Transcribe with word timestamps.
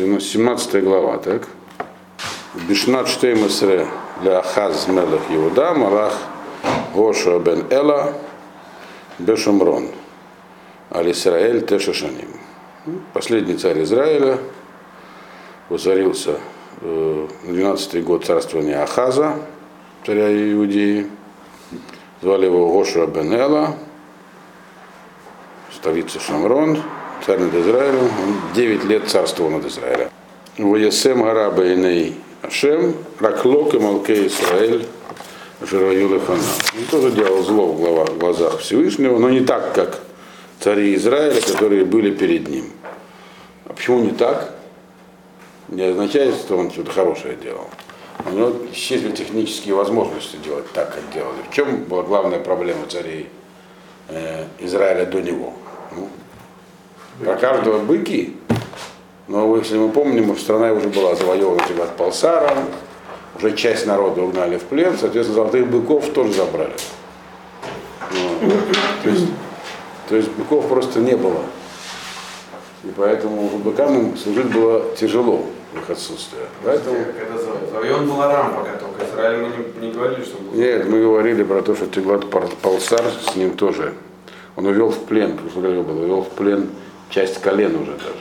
17 0.00 0.82
глава, 0.82 1.18
так? 1.18 1.46
Бишнат 2.68 3.06
Штеймасре 3.06 3.86
для 4.22 4.38
Ахаз 4.38 4.88
Мелах 4.88 5.20
Иуда, 5.28 5.74
Малах 5.74 6.14
Гоша 6.94 7.38
бен 7.38 7.66
Эла, 7.70 8.14
Бешамрон, 9.18 9.88
Алисраэль 10.88 11.66
Тешашаним. 11.66 12.40
Последний 13.12 13.56
царь 13.56 13.82
Израиля 13.82 14.38
воцарился 15.68 16.38
в 16.80 17.28
12 17.44 18.02
год 18.02 18.24
царствования 18.24 18.82
Ахаза, 18.82 19.34
царя 20.06 20.30
Иудеи. 20.52 21.10
Звали 22.22 22.46
его 22.46 22.72
Гоша 22.72 23.06
бен 23.06 23.34
Эла, 23.34 23.76
столица 25.74 26.20
Шамрон, 26.20 26.78
царь 27.24 27.38
над 27.38 27.54
Израилем. 27.54 28.04
Он 28.04 28.54
9 28.54 28.84
лет 28.84 29.08
царствовал 29.08 29.50
над 29.50 29.66
Израилем. 29.66 30.08
Воесем 30.58 31.22
Араба 31.24 31.72
Иней 31.72 32.16
Ашем, 32.42 32.94
Раклок 33.18 33.74
и 33.74 33.78
Малке 33.78 34.26
Исраэль, 34.26 34.86
Жираюл 35.60 36.14
и 36.14 36.18
Хана. 36.20 36.42
Он 36.78 36.84
тоже 36.90 37.10
делал 37.12 37.42
зло 37.42 37.66
в 37.66 38.18
глазах 38.18 38.58
Всевышнего, 38.60 39.18
но 39.18 39.28
не 39.30 39.40
так, 39.40 39.74
как 39.74 40.00
цари 40.58 40.94
Израиля, 40.94 41.40
которые 41.40 41.84
были 41.84 42.10
перед 42.10 42.48
ним. 42.48 42.70
А 43.66 43.72
почему 43.72 44.00
не 44.00 44.10
так? 44.10 44.54
Не 45.68 45.82
означает, 45.82 46.34
что 46.34 46.56
он 46.56 46.70
что-то 46.70 46.90
хорошее 46.90 47.36
делал. 47.42 47.68
У 48.26 48.30
него 48.30 48.52
исчезли 48.72 49.12
технические 49.12 49.74
возможности 49.74 50.36
делать 50.44 50.70
так, 50.72 50.94
как 50.94 51.10
делали. 51.12 51.38
В 51.48 51.54
чем 51.54 51.84
была 51.84 52.02
главная 52.02 52.38
проблема 52.40 52.86
царей 52.86 53.28
э, 54.08 54.46
Израиля 54.58 55.06
до 55.06 55.22
него? 55.22 55.54
Ну, 55.94 56.08
про 57.24 57.36
каждого 57.36 57.78
быки, 57.78 58.36
но 59.28 59.56
если 59.56 59.78
мы 59.78 59.90
помним, 59.90 60.36
страна 60.36 60.72
уже 60.72 60.88
была 60.88 61.14
завоевана 61.14 61.62
от 61.62 61.96
Палсара, 61.96 62.52
уже 63.36 63.54
часть 63.56 63.86
народа 63.86 64.22
угнали 64.22 64.58
в 64.58 64.64
плен, 64.64 64.96
соответственно, 64.98 65.42
золотых 65.42 65.68
быков 65.68 66.08
тоже 66.10 66.32
забрали. 66.32 66.72
Вот. 68.10 68.52
То, 69.04 69.10
есть, 69.10 69.26
то 70.08 70.16
есть 70.16 70.30
быков 70.30 70.68
просто 70.68 70.98
не 71.00 71.14
было. 71.14 71.42
И 72.82 72.88
поэтому 72.96 73.48
быкам 73.58 74.16
служить 74.16 74.52
было 74.52 74.84
тяжело 74.96 75.44
в 75.72 75.78
их 75.78 75.90
отсутствие. 75.90 76.42
Поэтому... 76.64 76.96
Когда 77.16 77.40
завоеван 77.70 78.08
был 78.08 78.20
Арам 78.20 78.54
пока 78.54 78.72
только, 78.72 79.04
Израиль 79.04 79.42
мы 79.42 79.48
не, 79.48 79.86
не 79.86 79.92
говорили, 79.92 80.24
что 80.24 80.38
был... 80.38 80.58
Нет, 80.58 80.88
мы 80.88 81.00
говорили 81.02 81.44
про 81.44 81.62
то, 81.62 81.76
что 81.76 81.86
Теглат 81.86 82.28
Палсар 82.28 83.04
с 83.24 83.36
ним 83.36 83.52
тоже. 83.52 83.94
Он 84.56 84.66
увел 84.66 84.90
в 84.90 85.04
плен, 85.04 85.36
просто 85.36 85.60
говорил, 85.60 85.84
был, 85.84 86.02
увел 86.02 86.22
в 86.22 86.30
плен 86.30 86.70
часть 87.10 87.40
колен 87.40 87.76
уже 87.76 87.92
даже. 87.92 88.14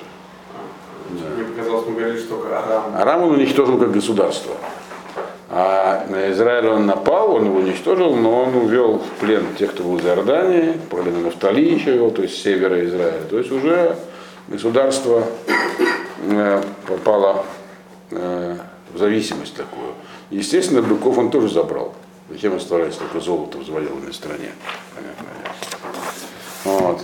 Да. 1.09 1.35
Мне 1.35 1.45
показалось, 1.45 1.85
мы 1.87 1.95
говорили, 1.95 2.19
что 2.19 2.45
Арам. 2.51 2.95
Арам 2.95 3.23
он 3.23 3.31
уничтожил 3.31 3.77
как 3.77 3.91
государство. 3.91 4.55
А 5.51 6.05
на 6.07 6.31
Израиль 6.31 6.67
он 6.67 6.85
напал, 6.85 7.35
он 7.35 7.45
его 7.45 7.57
уничтожил, 7.57 8.15
но 8.15 8.43
он 8.43 8.55
увел 8.55 8.99
в 8.99 9.19
плен 9.19 9.47
тех, 9.57 9.71
кто 9.71 9.83
был 9.83 9.97
в 9.97 10.05
Иордании, 10.05 10.73
половину 10.91 11.21
Нафтали 11.21 11.61
еще 11.61 11.93
вел, 11.93 12.11
то 12.11 12.21
есть 12.21 12.37
с 12.37 12.43
севера 12.43 12.85
Израиля. 12.85 13.23
То 13.27 13.39
есть 13.39 13.51
уже 13.51 13.95
государство 14.47 15.23
э, 16.21 16.63
попало 16.85 17.45
э, 18.11 18.57
в 18.93 18.97
зависимость 18.99 19.55
такую. 19.55 19.93
Естественно, 20.29 20.83
быков 20.83 21.17
он 21.17 21.31
тоже 21.31 21.49
забрал. 21.49 21.95
Зачем 22.29 22.55
оставлять 22.55 22.95
только 22.97 23.19
золото 23.19 23.57
в 23.57 23.65
завоеванной 23.65 24.13
стране? 24.13 24.51
Понятно. 24.93 25.25
Вот. 26.63 27.01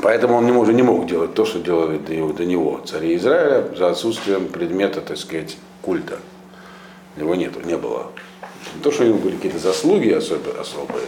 Поэтому 0.00 0.36
он 0.36 0.50
уже 0.50 0.72
не 0.72 0.82
мог 0.82 1.06
делать 1.06 1.34
то, 1.34 1.44
что 1.44 1.58
делали 1.58 1.98
до, 1.98 2.32
до 2.32 2.44
него 2.44 2.80
цари 2.84 3.16
Израиля, 3.16 3.68
за 3.76 3.90
отсутствием 3.90 4.48
предмета, 4.48 5.00
так 5.00 5.18
сказать, 5.18 5.56
культа. 5.82 6.18
Его 7.16 7.34
нету, 7.34 7.60
не 7.64 7.76
было. 7.76 8.10
Не 8.74 8.82
то, 8.82 8.90
что 8.90 9.04
у 9.04 9.06
него 9.06 9.18
были 9.18 9.36
какие-то 9.36 9.58
заслуги 9.58 10.10
особые, 10.10 10.58
особые 10.58 11.04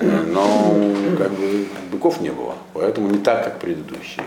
но 0.00 0.76
как 1.16 1.32
бы 1.32 1.66
быков 1.90 2.20
не 2.20 2.30
было. 2.30 2.54
Поэтому 2.74 3.08
не 3.08 3.18
так, 3.18 3.44
как 3.44 3.58
предыдущие. 3.58 4.24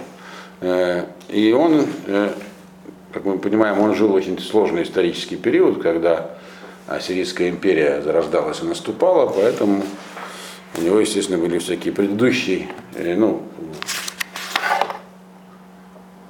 Э, 0.60 1.06
и 1.30 1.54
он, 1.54 1.86
э, 2.08 2.32
как 3.14 3.26
мы 3.26 3.40
понимаем, 3.40 3.80
он 3.80 3.96
жил 3.96 4.10
в 4.10 4.14
очень 4.14 4.40
сложный 4.40 4.84
исторический 4.84 5.38
период, 5.38 5.82
когда 5.82 6.32
Ассирийская 6.88 7.50
империя 7.50 8.02
зарождалась 8.02 8.62
и 8.62 8.66
наступала, 8.66 9.28
поэтому 9.28 9.84
у 10.78 10.82
него, 10.82 11.00
естественно, 11.00 11.38
были 11.38 11.58
всякие 11.60 11.94
предыдущие, 11.94 12.68
э, 12.96 13.16
ну, 13.16 13.44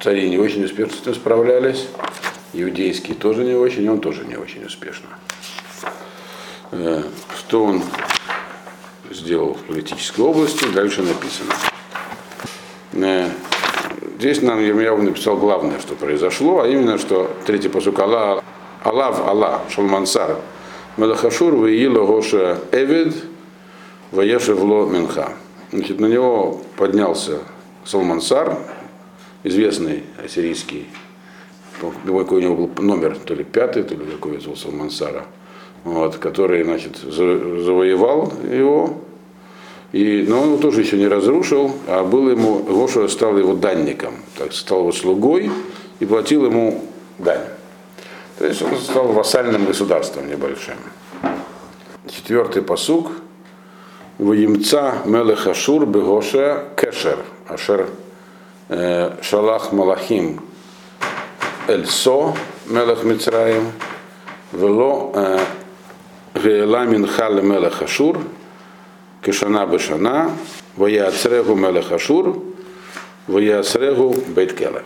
цари 0.02 0.28
не 0.28 0.38
очень 0.38 0.64
успешно 0.64 1.14
справлялись, 1.14 1.86
иудейские 2.52 3.14
тоже 3.14 3.44
не 3.44 3.54
очень, 3.54 3.88
он 3.88 4.00
тоже 4.00 4.24
не 4.24 4.36
очень 4.36 4.64
успешно. 4.64 5.08
Что 6.70 7.64
он 7.64 7.82
сделал 9.10 9.54
в 9.54 9.62
политической 9.62 10.22
области, 10.22 10.64
дальше 10.74 11.02
написано. 11.02 11.54
Здесь 14.18 14.42
нам 14.42 14.60
Ермияу 14.60 15.02
написал 15.02 15.36
главное, 15.36 15.78
что 15.80 15.94
произошло, 15.94 16.60
а 16.60 16.68
именно, 16.68 16.98
что 16.98 17.30
третий 17.46 17.68
посук 17.68 17.98
Аллах, 17.98 18.42
Аллах, 18.82 19.18
Аллах, 19.20 19.62
Шалмансар, 19.70 20.38
Мелахашур, 20.96 21.54
Ваила 21.54 22.06
Гоша 22.06 22.58
Эвид, 22.72 23.14
Ваешевло 24.10 24.86
Минха. 24.86 25.32
Значит, 25.72 26.00
на 26.00 26.06
него 26.06 26.60
поднялся 26.76 27.40
Салмансар, 27.84 28.58
известный 29.42 30.04
ассирийский, 30.22 30.86
какой 31.80 32.38
у 32.38 32.40
него 32.40 32.66
был 32.66 32.82
номер, 32.82 33.16
то 33.16 33.34
ли 33.34 33.44
пятый, 33.44 33.82
то 33.82 33.94
ли 33.94 34.04
какой 34.04 34.38
у 34.38 34.56
Салмансара, 34.56 35.24
вот, 35.84 36.16
который, 36.16 36.62
значит, 36.64 36.96
завоевал 36.98 38.32
его, 38.50 38.98
и, 39.92 40.24
но 40.26 40.40
он 40.40 40.48
его 40.48 40.56
тоже 40.56 40.80
еще 40.80 40.96
не 40.96 41.06
разрушил, 41.06 41.72
а 41.86 42.02
был 42.02 42.30
ему, 42.30 42.60
Гоша 42.60 43.08
стал 43.08 43.36
его 43.36 43.54
данником, 43.54 44.14
так, 44.38 44.52
стал 44.52 44.80
его 44.80 44.92
слугой 44.92 45.50
и 46.00 46.06
платил 46.06 46.46
ему 46.46 46.82
дань. 47.18 47.44
То 48.38 48.46
есть 48.46 48.62
он 48.62 48.76
стал 48.76 49.08
вассальным 49.08 49.66
государством 49.66 50.28
небольшим. 50.28 50.76
Четвертый 52.08 52.62
посук. 52.62 53.12
Воемца 54.18 54.98
мелех 55.04 55.46
Ашур 55.46 55.86
бегоша 55.86 56.64
кешер. 56.76 57.18
Ашер 57.46 57.88
шалах 59.22 59.72
малахим 59.72 60.40
эльсо 61.68 62.34
мелех 62.66 63.04
Мицраим. 63.04 63.72
Вело 64.52 65.12
э, 65.14 65.38
веэла 66.34 66.84
минха 66.84 67.28
мелех 67.30 67.82
Ашур 67.82 68.18
кешана 69.22 69.66
бешана, 69.66 70.32
ваяцрегу 70.76 71.54
мелехашур, 71.54 72.42
ваяцрегу 73.26 74.14
бейткеле. 74.28 74.82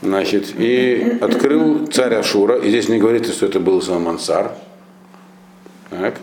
Значит, 0.00 0.54
и 0.58 1.18
открыл 1.20 1.86
царь 1.86 2.14
Ашура, 2.14 2.56
и 2.56 2.68
здесь 2.68 2.88
не 2.88 2.98
говорится, 2.98 3.32
что 3.32 3.46
это 3.46 3.58
был 3.58 3.80
Салмансар. 3.82 4.52
Так, 5.90 6.20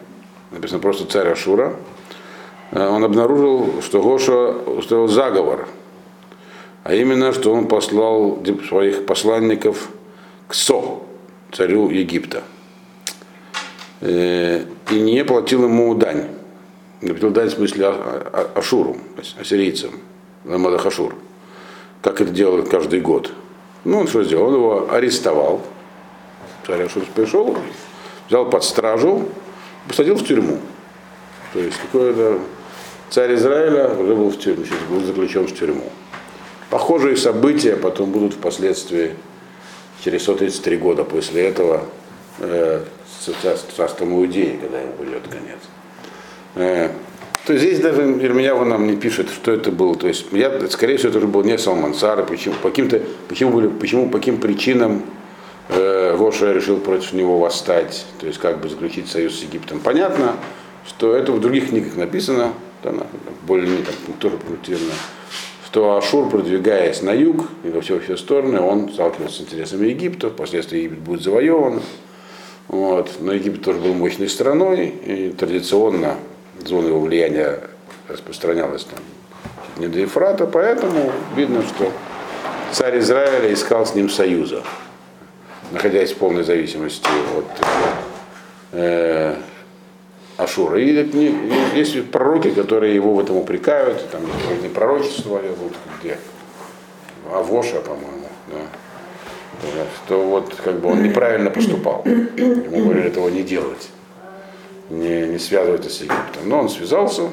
написано 0.51 0.79
просто 0.79 1.05
царь 1.05 1.29
Ашура. 1.29 1.75
Он 2.71 3.03
обнаружил, 3.03 3.81
что 3.81 4.01
Гоша 4.01 4.51
устроил 4.51 5.07
заговор, 5.07 5.67
а 6.83 6.93
именно, 6.93 7.33
что 7.33 7.53
он 7.53 7.67
послал 7.67 8.43
своих 8.67 9.05
посланников 9.05 9.89
к 10.47 10.53
Со, 10.53 11.01
царю 11.51 11.89
Египта, 11.89 12.43
и 14.01 14.65
не 14.91 15.23
платил 15.23 15.63
ему 15.65 15.93
дань. 15.95 16.27
Например, 17.01 17.31
дать 17.31 17.51
в 17.51 17.55
смысле 17.55 17.93
Ашуру, 18.55 18.97
ассирийцам, 19.39 19.91
Ламадах 20.45 20.87
как 22.01 22.19
это 22.21 22.31
делают 22.31 22.69
каждый 22.69 22.99
год. 22.99 23.31
Ну, 23.83 23.99
он 23.99 24.07
что 24.07 24.23
сделал? 24.23 24.47
Он 24.47 24.53
его 24.55 24.91
арестовал. 24.91 25.61
Царь 26.65 26.83
Ашур 26.83 27.03
пришел, 27.15 27.57
взял 28.27 28.49
под 28.49 28.63
стражу, 28.63 29.27
посадил 29.87 30.15
в 30.15 30.25
тюрьму. 30.25 30.59
То 31.53 31.59
есть 31.59 31.77
какой-то 31.77 32.39
царь 33.09 33.35
Израиля 33.35 33.89
уже 33.89 34.15
был 34.15 34.29
в 34.29 34.37
тюрьме, 34.37 34.65
сейчас 34.65 34.79
был 34.89 35.01
заключен 35.01 35.47
в 35.47 35.57
тюрьму. 35.57 35.91
Похожие 36.71 37.17
события 37.17 37.75
потом 37.75 38.11
будут 38.11 38.33
впоследствии, 38.33 39.11
через 40.05 40.21
133 40.23 40.77
года 40.77 41.03
после 41.03 41.43
этого, 41.43 41.83
э, 42.39 42.81
с 43.19 43.75
царством 43.75 44.13
Иудеи, 44.13 44.57
когда 44.61 44.79
ему 44.79 44.93
придет 44.93 45.23
конец. 45.29 45.59
Э, 46.55 46.89
то 47.45 47.51
есть 47.51 47.65
здесь 47.65 47.79
даже 47.81 48.03
Ирмияву 48.03 48.63
нам 48.63 48.87
не 48.87 48.95
пишет, 48.95 49.29
что 49.29 49.51
это 49.51 49.69
было. 49.69 49.95
То 49.95 50.07
есть, 50.07 50.27
я, 50.31 50.65
скорее 50.69 50.95
всего, 50.95 51.09
это 51.09 51.17
уже 51.17 51.27
был 51.27 51.43
не 51.43 51.57
Салмансар, 51.57 52.25
почему, 52.25 52.55
по 52.55 52.69
каким-то, 52.69 53.01
почему, 53.27 53.51
были, 53.51 53.67
почему, 53.67 54.09
по 54.09 54.19
каким 54.19 54.37
причинам 54.37 55.03
э, 55.67 56.15
Гоша 56.17 56.53
решил 56.53 56.77
против 56.77 57.11
него 57.11 57.37
восстать, 57.37 58.05
то 58.21 58.27
есть 58.27 58.39
как 58.39 58.61
бы 58.61 58.69
заключить 58.69 59.09
союз 59.09 59.37
с 59.37 59.43
Египтом. 59.43 59.81
Понятно, 59.81 60.35
что 60.87 61.13
это 61.15 61.33
в 61.33 61.41
других 61.41 61.67
книгах 61.67 61.97
написано, 61.97 62.53
да, 62.81 62.93
более-менее 63.45 63.83
там 63.83 64.13
тоже 64.19 64.37
пунктирно, 64.37 64.93
что 65.71 65.95
Ашур, 65.95 66.29
продвигаясь 66.29 67.01
на 67.01 67.11
юг 67.11 67.45
и 67.63 67.69
во 67.69 67.79
все, 67.79 68.01
все 68.01 68.17
стороны, 68.17 68.59
он 68.59 68.91
сталкивается 68.91 69.37
с 69.37 69.41
интересами 69.41 69.87
Египта, 69.87 70.29
впоследствии 70.29 70.79
Египет 70.79 70.99
будет 70.99 71.21
завоеван. 71.21 71.81
Вот. 72.67 73.09
Но 73.21 73.31
Египет 73.31 73.63
тоже 73.63 73.79
был 73.79 73.93
мощной 73.93 74.27
страной, 74.27 74.87
и 74.87 75.29
традиционно 75.29 76.15
зона 76.65 76.87
его 76.87 76.99
влияния 76.99 77.61
распространялась 78.09 78.83
там 78.83 78.99
не 79.77 79.87
до 79.87 79.99
Ефрата, 79.99 80.45
поэтому 80.45 81.09
видно, 81.37 81.63
что 81.63 81.89
царь 82.73 82.99
Израиля 82.99 83.53
искал 83.53 83.85
с 83.85 83.95
ним 83.95 84.09
союза, 84.09 84.63
находясь 85.71 86.11
в 86.11 86.17
полной 86.17 86.43
зависимости 86.43 87.07
от 87.37 87.65
э, 88.73 89.35
Ашура. 90.41 90.79
И 90.79 91.35
есть 91.75 92.11
пророки, 92.11 92.51
которые 92.51 92.95
его 92.95 93.13
в 93.13 93.19
этом 93.19 93.37
упрекают, 93.37 94.09
там 94.11 94.21
не 94.61 94.69
пророчества 94.69 95.39
идут, 95.39 95.73
где 95.99 96.17
Авоша, 97.31 97.81
по-моему, 97.81 98.27
да. 98.47 99.67
что 100.05 100.21
вот 100.23 100.53
как 100.63 100.79
бы 100.79 100.89
он 100.89 101.03
неправильно 101.03 101.49
поступал. 101.49 102.03
Ему 102.05 102.83
говорили 102.83 103.07
этого 103.07 103.29
не 103.29 103.43
делать, 103.43 103.89
не, 104.89 105.27
не 105.27 105.39
связываться 105.39 105.89
с 105.89 106.01
Египтом. 106.01 106.47
Но 106.47 106.59
он 106.59 106.69
связался. 106.69 107.29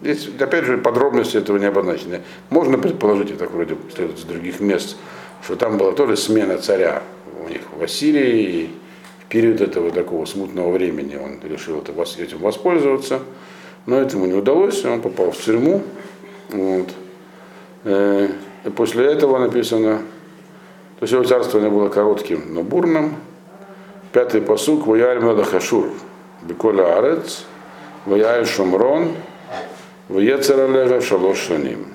Здесь, 0.00 0.28
опять 0.38 0.64
же, 0.64 0.78
подробности 0.78 1.36
этого 1.36 1.56
не 1.56 1.66
обозначены. 1.66 2.20
Можно 2.50 2.78
предположить, 2.78 3.36
так 3.38 3.50
вроде 3.50 3.74
из 3.74 4.22
других 4.24 4.60
мест, 4.60 4.96
что 5.42 5.56
там 5.56 5.78
была 5.78 5.92
тоже 5.92 6.16
смена 6.16 6.58
царя 6.58 7.02
у 7.44 7.48
них 7.48 7.62
в 7.76 7.82
Ассирии, 7.82 8.70
период 9.34 9.60
этого 9.60 9.90
такого 9.90 10.26
смутного 10.26 10.70
времени 10.70 11.16
он 11.16 11.40
решил 11.42 11.82
этим 11.82 12.38
воспользоваться, 12.38 13.18
но 13.84 13.98
этому 13.98 14.26
не 14.26 14.34
удалось, 14.34 14.84
он 14.84 15.00
попал 15.00 15.32
в 15.32 15.38
тюрьму. 15.38 15.82
Вот. 16.50 16.88
Э, 17.82 18.28
и 18.64 18.70
после 18.70 19.06
этого 19.06 19.38
написано, 19.38 19.98
то 19.98 21.02
есть 21.02 21.12
его 21.12 21.24
царствование 21.24 21.68
было 21.68 21.88
коротким, 21.88 22.54
но 22.54 22.62
бурным. 22.62 23.16
Пятый 24.12 24.40
посук, 24.40 24.86
Ваяль 24.86 25.18
Мадахашур, 25.18 25.90
Беколя 26.42 26.96
Арец, 26.96 27.44
Ваяль 28.06 28.46
Шумрон, 28.46 29.08
Ваецаралега 30.08 31.00
Шалош 31.00 31.38
Шаним. 31.38 31.88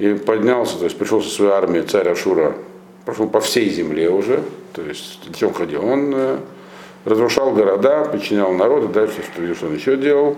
И 0.00 0.14
поднялся, 0.14 0.76
то 0.76 0.86
есть 0.86 0.98
пришел 0.98 1.22
со 1.22 1.30
своей 1.30 1.52
армией 1.52 1.84
царь 1.84 2.08
Ашура, 2.08 2.56
прошел 3.04 3.28
по 3.28 3.40
всей 3.40 3.70
земле 3.70 4.10
уже, 4.10 4.42
то 4.72 4.82
есть, 4.82 5.20
чем 5.34 5.52
ходил? 5.52 5.84
Он 5.84 6.12
э, 6.14 6.38
разрушал 7.04 7.52
города, 7.52 8.04
подчинял 8.04 8.52
народ, 8.52 8.84
и 8.84 8.88
дальше 8.92 9.22
что, 9.22 9.42
видишь, 9.42 9.62
он 9.62 9.74
еще 9.74 9.96
делал. 9.96 10.36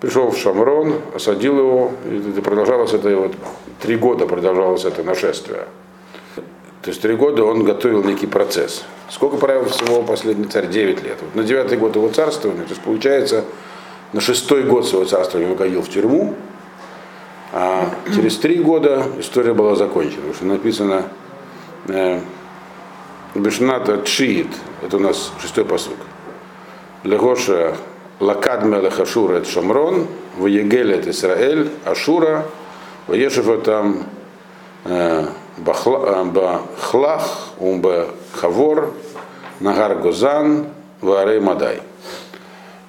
Пришел 0.00 0.30
в 0.30 0.38
Шамрон, 0.38 0.94
осадил 1.14 1.58
его, 1.58 1.92
и 2.04 2.40
продолжалось 2.40 2.92
это 2.92 3.16
вот 3.16 3.32
три 3.80 3.96
года 3.96 4.26
продолжалось 4.26 4.84
это 4.84 5.02
нашествие. 5.02 5.64
То 6.82 6.90
есть 6.90 7.02
три 7.02 7.16
года 7.16 7.44
он 7.44 7.64
готовил 7.64 8.04
некий 8.04 8.28
процесс. 8.28 8.84
Сколько 9.10 9.36
правил 9.36 9.64
всего 9.64 10.02
последний 10.02 10.44
царь? 10.44 10.68
Девять 10.68 11.02
лет. 11.02 11.16
Вот 11.20 11.34
на 11.34 11.42
девятый 11.42 11.76
год 11.76 11.96
его 11.96 12.08
царствования, 12.08 12.62
то 12.62 12.70
есть 12.70 12.80
получается, 12.82 13.44
на 14.12 14.20
шестой 14.20 14.62
год 14.62 14.86
своего 14.86 15.04
царствования 15.04 15.48
он 15.48 15.54
угодил 15.54 15.82
в 15.82 15.88
тюрьму, 15.88 16.34
а 17.52 17.90
через 18.14 18.36
три 18.36 18.56
года 18.56 19.04
история 19.18 19.52
была 19.52 19.74
закончена, 19.74 20.16
потому 20.16 20.34
что 20.34 20.44
написано, 20.44 21.04
Бешната 23.34 24.02
Чиит, 24.04 24.48
это 24.82 24.96
у 24.98 25.00
нас 25.00 25.32
шестой 25.40 25.64
посук. 25.64 25.96
Легоша 27.02 27.76
Лакад 28.20 28.64
Мелех 28.64 29.00
это 29.00 29.44
Шамрон, 29.44 30.06
Ваегель 30.36 30.92
это 30.92 31.10
Исраэль, 31.10 31.70
Ашура, 31.84 32.46
Ваешев 33.06 33.62
там 33.62 34.04
э, 34.84 35.26
Бахлах, 35.56 37.22
Умба 37.58 38.08
Хавор, 38.32 38.92
Нагар 39.60 39.94
Гозан, 39.96 40.66
Варей 41.00 41.40
Мадай. 41.40 41.80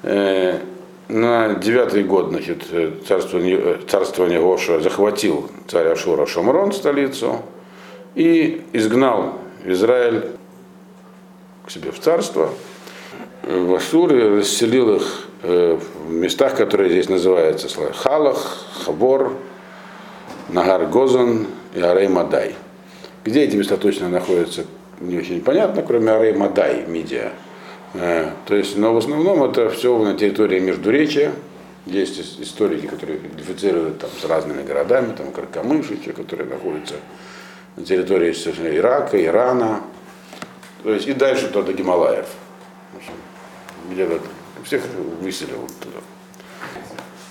Э, 0.03 0.59
на 1.07 1.55
девятый 1.55 2.03
год 2.03 2.29
значит, 2.29 2.65
царствование, 3.07 3.79
царствование 3.87 4.41
Гоша 4.41 4.79
захватил 4.79 5.49
царь 5.67 5.87
Ашура 5.87 6.25
Шамрон, 6.25 6.71
столицу, 6.71 7.43
и 8.15 8.61
изгнал 8.73 9.39
Израиль 9.65 10.25
к 11.65 11.71
себе 11.71 11.91
в 11.91 11.99
царство. 11.99 12.49
В 13.43 13.73
Ашуре 13.73 14.37
расселил 14.37 14.95
их 14.95 15.27
э, 15.43 15.79
в 16.05 16.11
местах, 16.11 16.55
которые 16.55 16.89
здесь 16.89 17.09
называются 17.09 17.67
Халах, 17.93 18.65
Хабор, 18.85 19.33
Нагар 20.49 20.85
Гозан 20.87 21.47
и 21.73 21.81
Арей 21.81 22.07
Мадай. 22.07 22.55
Где 23.23 23.43
эти 23.43 23.55
места 23.55 23.77
точно 23.77 24.09
находятся, 24.09 24.65
не 24.99 25.17
очень 25.17 25.41
понятно, 25.41 25.81
кроме 25.81 26.11
Арей 26.11 26.33
Мадай, 26.33 26.85
Мидия. 26.87 27.31
Э, 27.93 28.31
то 28.45 28.55
есть, 28.55 28.77
но 28.77 28.93
в 28.93 28.97
основном 28.97 29.43
это 29.43 29.69
все 29.69 29.97
на 29.97 30.15
территории 30.15 30.59
Междуречия. 30.59 31.31
Есть 31.85 32.39
историки, 32.39 32.85
которые 32.85 33.17
идентифицируют 33.17 33.99
там, 33.99 34.09
с 34.21 34.25
разными 34.25 34.63
городами, 34.63 35.13
там 35.17 35.31
Каркамыш, 35.31 35.87
которые 36.15 36.47
находятся 36.49 36.95
на 37.75 37.83
территории 37.85 38.31
Ирака, 38.31 39.23
Ирана, 39.23 39.81
то 40.83 40.93
есть 40.93 41.07
и 41.07 41.13
дальше 41.13 41.47
туда 41.47 41.63
до 41.63 41.73
Гималаев. 41.73 42.27
Где-то 43.91 44.19
всех 44.63 44.83
выселил 45.21 45.67
туда. 45.79 45.99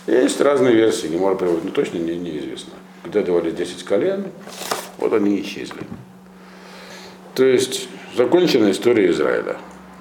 Есть 0.07 0.41
разные 0.41 0.75
версии, 0.75 1.07
Гемора 1.07 1.35
приводит, 1.35 1.65
но 1.65 1.71
точно 1.71 1.99
не, 1.99 2.17
неизвестно. 2.17 2.73
Где 3.05 3.21
говорили 3.21 3.55
10 3.55 3.85
колен, 3.85 4.27
вот 4.97 5.13
они 5.13 5.41
исчезли. 5.43 5.83
То 7.35 7.45
есть 7.45 7.89
закончена 8.17 8.71
история 8.71 9.11
Израиля. 9.11 9.57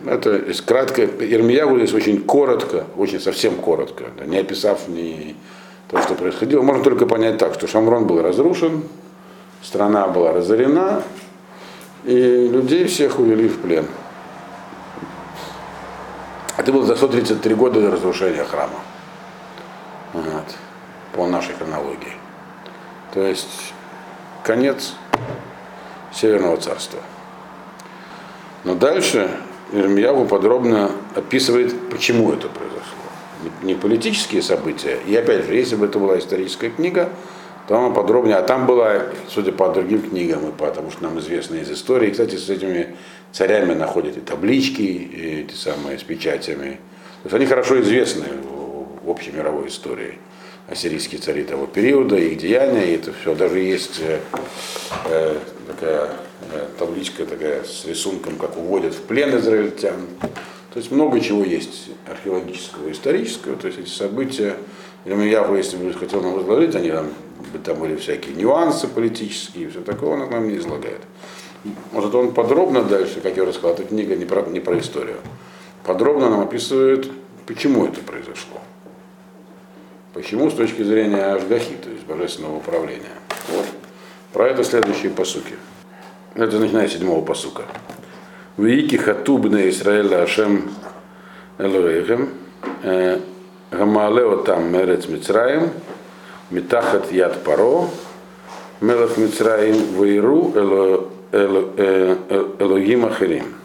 Это 0.05 0.53
кратко, 0.65 1.03
Ирмиягу 1.03 1.77
здесь 1.77 1.93
очень 1.93 2.21
коротко, 2.21 2.85
очень 2.95 3.19
совсем 3.19 3.55
коротко, 3.55 4.05
не 4.25 4.37
описав 4.37 4.87
ни 4.87 5.35
то, 5.89 6.01
что 6.01 6.15
происходило. 6.15 6.61
Можно 6.61 6.83
только 6.83 7.05
понять 7.05 7.37
так, 7.37 7.55
что 7.55 7.67
Шамрон 7.67 8.07
был 8.07 8.21
разрушен, 8.21 8.83
страна 9.61 10.07
была 10.07 10.33
разорена, 10.33 11.03
и 12.03 12.47
людей 12.47 12.85
всех 12.87 13.19
увели 13.19 13.47
в 13.47 13.59
плен. 13.61 13.87
Это 16.57 16.71
было 16.71 16.85
за 16.85 16.95
133 16.95 17.55
года 17.55 17.81
до 17.81 17.91
разрушения 17.91 18.43
храма. 18.43 18.79
Вот. 20.13 20.55
По 21.13 21.27
нашей 21.27 21.53
хронологии. 21.55 22.13
То 23.13 23.21
есть 23.21 23.73
конец 24.43 24.93
Северного 26.13 26.57
царства. 26.57 26.99
Но 28.63 28.75
дальше 28.75 29.29
Ирмияву 29.71 30.25
подробно 30.25 30.91
описывает, 31.15 31.89
почему 31.89 32.31
это 32.31 32.47
произошло. 32.47 32.83
Не 33.61 33.75
политические 33.75 34.41
события. 34.41 34.97
И 35.05 35.15
опять 35.15 35.45
же, 35.45 35.55
если 35.55 35.75
бы 35.75 35.85
это 35.85 35.99
была 35.99 36.17
историческая 36.17 36.69
книга, 36.69 37.09
там 37.67 37.93
подробнее, 37.93 38.37
а 38.37 38.43
там 38.43 38.65
была, 38.65 39.03
судя 39.27 39.51
по 39.51 39.69
другим 39.69 40.09
книгам, 40.09 40.47
и 40.47 40.51
потому 40.51 40.89
что 40.89 41.03
нам 41.03 41.19
известно 41.19 41.55
из 41.55 41.69
истории, 41.69 42.11
кстати, 42.11 42.35
с 42.35 42.49
этими 42.49 42.95
царями 43.33 43.73
находят 43.73 44.17
и 44.17 44.21
таблички, 44.21 44.81
и 44.81 45.41
эти 45.41 45.53
самые 45.53 45.99
с 45.99 46.03
печатями. 46.03 46.79
То 47.23 47.25
есть 47.25 47.35
они 47.35 47.45
хорошо 47.45 47.81
известны 47.81 48.25
в 49.03 49.09
общей 49.09 49.31
мировой 49.31 49.67
истории. 49.67 50.17
Ассирийские 50.67 51.21
цари 51.21 51.43
того 51.43 51.65
периода, 51.65 52.17
их 52.17 52.37
деяния, 52.37 52.85
и 52.85 52.95
это 52.95 53.11
все. 53.13 53.35
Даже 53.35 53.59
есть 53.59 54.01
э, 54.01 54.19
э, 55.05 55.37
такая 55.67 56.09
э, 56.51 56.65
табличка 56.77 57.25
такая 57.25 57.63
с 57.63 57.85
рисунком, 57.85 58.35
как 58.35 58.57
уводят 58.57 58.93
в 58.93 59.01
плен 59.03 59.37
израильтян. 59.37 60.07
То 60.73 60.79
есть 60.79 60.91
много 60.91 61.21
чего 61.21 61.43
есть 61.43 61.89
археологического, 62.05 62.91
исторического. 62.91 63.55
То 63.55 63.67
есть 63.67 63.79
эти 63.79 63.89
события, 63.89 64.55
я, 65.05 65.45
если 65.55 65.77
бы 65.77 65.93
хотел 65.93 66.21
нам 66.21 66.33
возложить, 66.33 66.75
они 66.75 66.91
там 66.91 67.07
там 67.63 67.79
были 67.79 67.95
всякие 67.95 68.35
нюансы 68.35 68.87
политические, 68.87 69.69
все 69.69 69.81
такое 69.81 70.11
он 70.11 70.29
нам 70.29 70.47
не 70.47 70.57
излагает. 70.57 71.01
Может, 71.91 72.15
он 72.15 72.33
подробно 72.33 72.83
дальше, 72.83 73.19
как 73.21 73.35
я 73.37 73.43
эта 73.43 73.83
книга 73.83 74.15
не 74.15 74.25
про, 74.25 74.41
не 74.43 74.59
про 74.59 74.79
историю, 74.79 75.17
подробно 75.83 76.29
нам 76.29 76.41
описывает, 76.41 77.09
почему 77.45 77.85
это 77.85 78.01
произошло. 78.01 78.61
Почему 80.13 80.49
с 80.49 80.53
точки 80.53 80.81
зрения 80.81 81.23
Ашгахи, 81.33 81.75
то 81.75 81.89
есть 81.89 82.05
божественного 82.05 82.57
управления. 82.57 83.15
Вот. 83.49 83.65
Про 84.33 84.47
это 84.47 84.63
следующие 84.63 85.11
посуки. 85.11 85.55
Это 86.33 86.59
начиная 86.59 86.87
с 86.87 86.93
седьмого 86.93 87.23
посука. 87.23 87.63
Вики 88.57 88.95
хатубны 88.95 89.69
Исраэля 89.69 90.23
Ашем 90.23 90.71
Элоэхем 91.59 92.29
э, 92.83 93.19
Гамалео 93.71 94.37
там 94.37 94.71
Мерец 94.71 95.07
Мицраем 95.07 95.71
Митахат 96.49 97.11
Яд 97.11 97.43
Паро, 97.43 97.89
Мелах 98.79 99.17
Мицраим 99.17 99.75
Вейру 100.01 100.53
Элогим 102.59 103.05
Ахарим. 103.05 103.55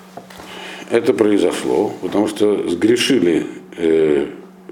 Это 0.91 1.15
произошло, 1.15 1.93
потому 2.03 2.27
что 2.27 2.69
сгрешили 2.69 3.47
э, 3.77 4.27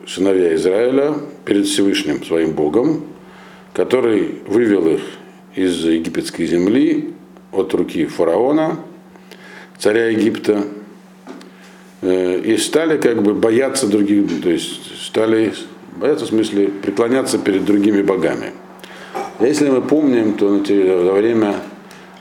сыновья 0.06 0.54
Израиля 0.56 1.14
перед 1.44 1.66
Всевышним 1.66 2.24
своим 2.24 2.52
Богом, 2.52 3.04
который 3.72 4.40
вывел 4.46 4.88
их 4.88 5.02
из 5.54 5.84
египетской 5.84 6.46
земли 6.46 7.14
от 7.52 7.72
руки 7.74 8.04
фараона, 8.06 8.80
царя 9.78 10.08
Египта, 10.08 10.64
э, 10.64 10.79
и 12.02 12.56
стали 12.56 12.96
как 12.96 13.22
бы 13.22 13.34
бояться 13.34 13.86
других, 13.86 14.42
то 14.42 14.48
есть 14.48 15.06
стали 15.06 15.52
бояться 15.96 16.24
в 16.24 16.28
смысле 16.28 16.68
преклоняться 16.68 17.38
перед 17.38 17.64
другими 17.64 18.02
богами. 18.02 18.52
Если 19.40 19.68
мы 19.68 19.82
помним, 19.82 20.34
то 20.34 20.46
во 20.48 21.12
время 21.12 21.56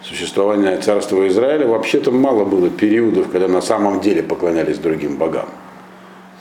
существования 0.03 0.77
царства 0.77 1.27
Израиля 1.27 1.67
вообще-то 1.67 2.11
мало 2.11 2.45
было 2.45 2.69
периодов, 2.69 3.29
когда 3.29 3.47
на 3.47 3.61
самом 3.61 4.01
деле 4.01 4.23
поклонялись 4.23 4.77
другим 4.77 5.17
богам. 5.17 5.49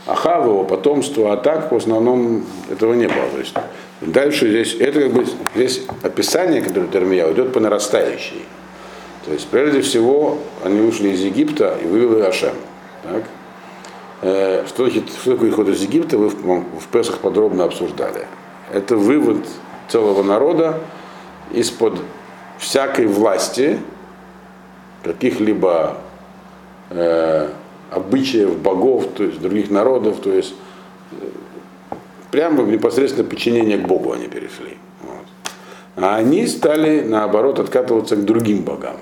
Ахав, 0.07 0.47
его 0.47 0.65
потомство, 0.65 1.33
а 1.33 1.37
так 1.37 1.71
в 1.71 1.77
основном 1.77 2.45
этого 2.71 2.95
не 2.95 3.07
было. 3.07 3.29
То 3.33 3.39
есть 3.39 3.55
дальше 4.01 4.49
здесь, 4.49 4.75
это 4.81 5.03
как 5.03 5.13
бы 5.13 5.27
здесь 5.55 5.83
описание, 6.03 6.63
которое 6.63 6.87
Термия 6.87 7.31
идет 7.31 7.53
по 7.53 7.61
нарастающей. 7.61 8.45
То 9.27 9.33
есть 9.33 9.47
прежде 9.49 9.83
всего 9.83 10.39
они 10.65 10.81
вышли 10.81 11.11
из 11.11 11.21
Египта 11.21 11.77
и 11.83 11.87
вывели 11.87 12.23
Ашем. 12.23 12.55
Так? 13.03 13.25
Э, 14.23 14.65
что, 14.67 14.89
что 14.91 15.33
такое 15.33 15.51
исход 15.51 15.69
из 15.69 15.81
Египта, 15.83 16.19
вы 16.19 16.29
в, 16.29 16.35
в 16.35 16.87
Песах 16.91 17.19
подробно 17.19 17.65
обсуждали. 17.65 18.27
Это 18.73 18.97
вывод 18.97 19.47
целого 19.89 20.23
народа 20.23 20.81
из-под 21.53 22.01
всякой 22.59 23.07
власти, 23.07 23.79
каких-либо 25.03 25.99
э, 26.91 27.49
обычаев 27.91 28.59
богов, 28.59 29.07
то 29.17 29.25
есть 29.25 29.41
других 29.41 29.71
народов, 29.71 30.19
то 30.21 30.33
есть 30.33 30.55
э, 31.13 31.25
прямо 32.31 32.63
в 32.63 32.69
непосредственное 32.69 33.29
подчинение 33.29 33.79
к 33.79 33.87
Богу 33.87 34.13
они 34.13 34.27
перешли. 34.27 34.77
Вот. 35.03 35.27
А 35.97 36.17
они 36.17 36.47
стали, 36.47 37.03
наоборот, 37.03 37.61
откатываться 37.61 38.17
к 38.17 38.25
другим 38.25 38.63
богам. 38.63 38.97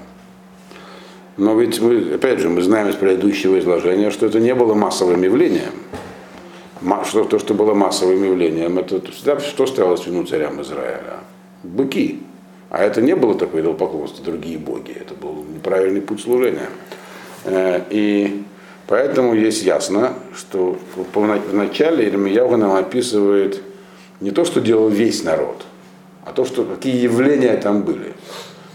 Но 1.36 1.54
ведь 1.54 1.80
мы, 1.80 2.14
опять 2.14 2.38
же, 2.38 2.48
мы 2.48 2.62
знаем 2.62 2.88
из 2.88 2.96
предыдущего 2.96 3.58
изложения, 3.58 4.10
что 4.10 4.26
это 4.26 4.40
не 4.40 4.54
было 4.54 4.74
массовым 4.74 5.22
явлением. 5.22 5.72
Что, 7.04 7.24
то, 7.24 7.38
что 7.38 7.54
было 7.54 7.74
массовым 7.74 8.22
явлением, 8.24 8.78
это 8.78 9.00
всегда 9.10 9.40
что 9.40 9.66
ставилось 9.66 10.06
вину 10.06 10.24
царям 10.24 10.60
Израиля? 10.62 11.20
Быки. 11.62 12.22
А 12.70 12.82
это 12.82 13.02
не 13.02 13.14
было 13.14 13.34
такое 13.34 13.62
идолопоклонство, 13.62 14.24
другие 14.24 14.58
боги. 14.58 14.92
Это 14.98 15.14
был 15.14 15.44
неправильный 15.54 16.00
путь 16.00 16.20
служения. 16.20 16.68
Э, 17.44 17.82
и 17.90 18.42
поэтому 18.86 19.34
есть 19.34 19.62
ясно, 19.62 20.14
что 20.34 20.78
в 20.94 21.54
начале 21.54 22.08
Ирмияу 22.08 22.56
нам 22.56 22.72
описывает 22.72 23.62
не 24.20 24.30
то, 24.30 24.44
что 24.44 24.60
делал 24.60 24.88
весь 24.88 25.22
народ, 25.22 25.64
а 26.24 26.32
то, 26.32 26.44
что, 26.44 26.64
какие 26.64 26.96
явления 26.96 27.56
там 27.56 27.82
были. 27.82 28.14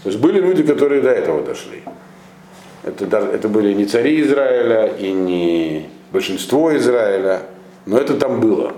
То 0.02 0.08
есть 0.08 0.18
были 0.18 0.40
люди, 0.40 0.62
которые 0.62 1.02
до 1.02 1.10
этого 1.10 1.42
дошли. 1.42 1.82
Это, 2.82 3.04
это 3.04 3.48
были 3.48 3.72
не 3.74 3.86
цари 3.86 4.20
Израиля 4.22 4.86
и 4.86 5.12
не 5.12 5.88
большинство 6.10 6.76
Израиля, 6.76 7.42
но 7.86 7.98
это 7.98 8.14
там 8.14 8.40
было. 8.40 8.74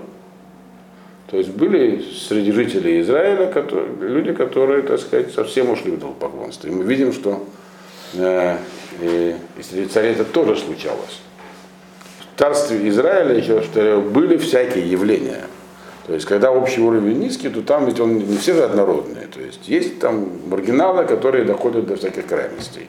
То 1.29 1.37
есть 1.37 1.49
были 1.49 2.03
среди 2.13 2.51
жителей 2.51 3.01
Израиля 3.01 3.47
которые, 3.47 3.87
люди, 3.99 4.31
которые, 4.31 4.83
так 4.83 4.99
сказать, 4.99 5.33
совсем 5.33 5.71
ушли 5.71 5.91
в 5.91 5.95
идолопоклонство. 5.95 6.67
И 6.67 6.71
мы 6.71 6.83
видим, 6.83 7.13
что 7.13 7.47
э, 8.13 8.57
и, 9.01 9.35
и 9.57 9.63
среди 9.63 9.87
царей 9.87 10.11
это 10.11 10.23
тоже 10.23 10.55
случалось. 10.55 11.21
В 12.35 12.39
царстве 12.39 12.87
Израиля, 12.89 13.35
еще 13.35 13.61
что 13.63 14.01
были 14.01 14.37
всякие 14.37 14.89
явления. 14.89 15.41
То 16.05 16.13
есть, 16.13 16.27
когда 16.27 16.51
общий 16.51 16.81
уровень 16.81 17.17
низкий, 17.17 17.49
то 17.49 17.63
там 17.63 17.87
ведь 17.87 17.99
он 17.99 18.17
не 18.19 18.37
все 18.37 18.53
же 18.53 18.63
однородные. 18.63 19.25
То 19.25 19.41
есть, 19.41 19.67
есть 19.67 19.99
там 19.99 20.29
маргиналы, 20.47 21.05
которые 21.05 21.45
доходят 21.45 21.87
до 21.87 21.95
всяких 21.95 22.27
крайностей. 22.27 22.87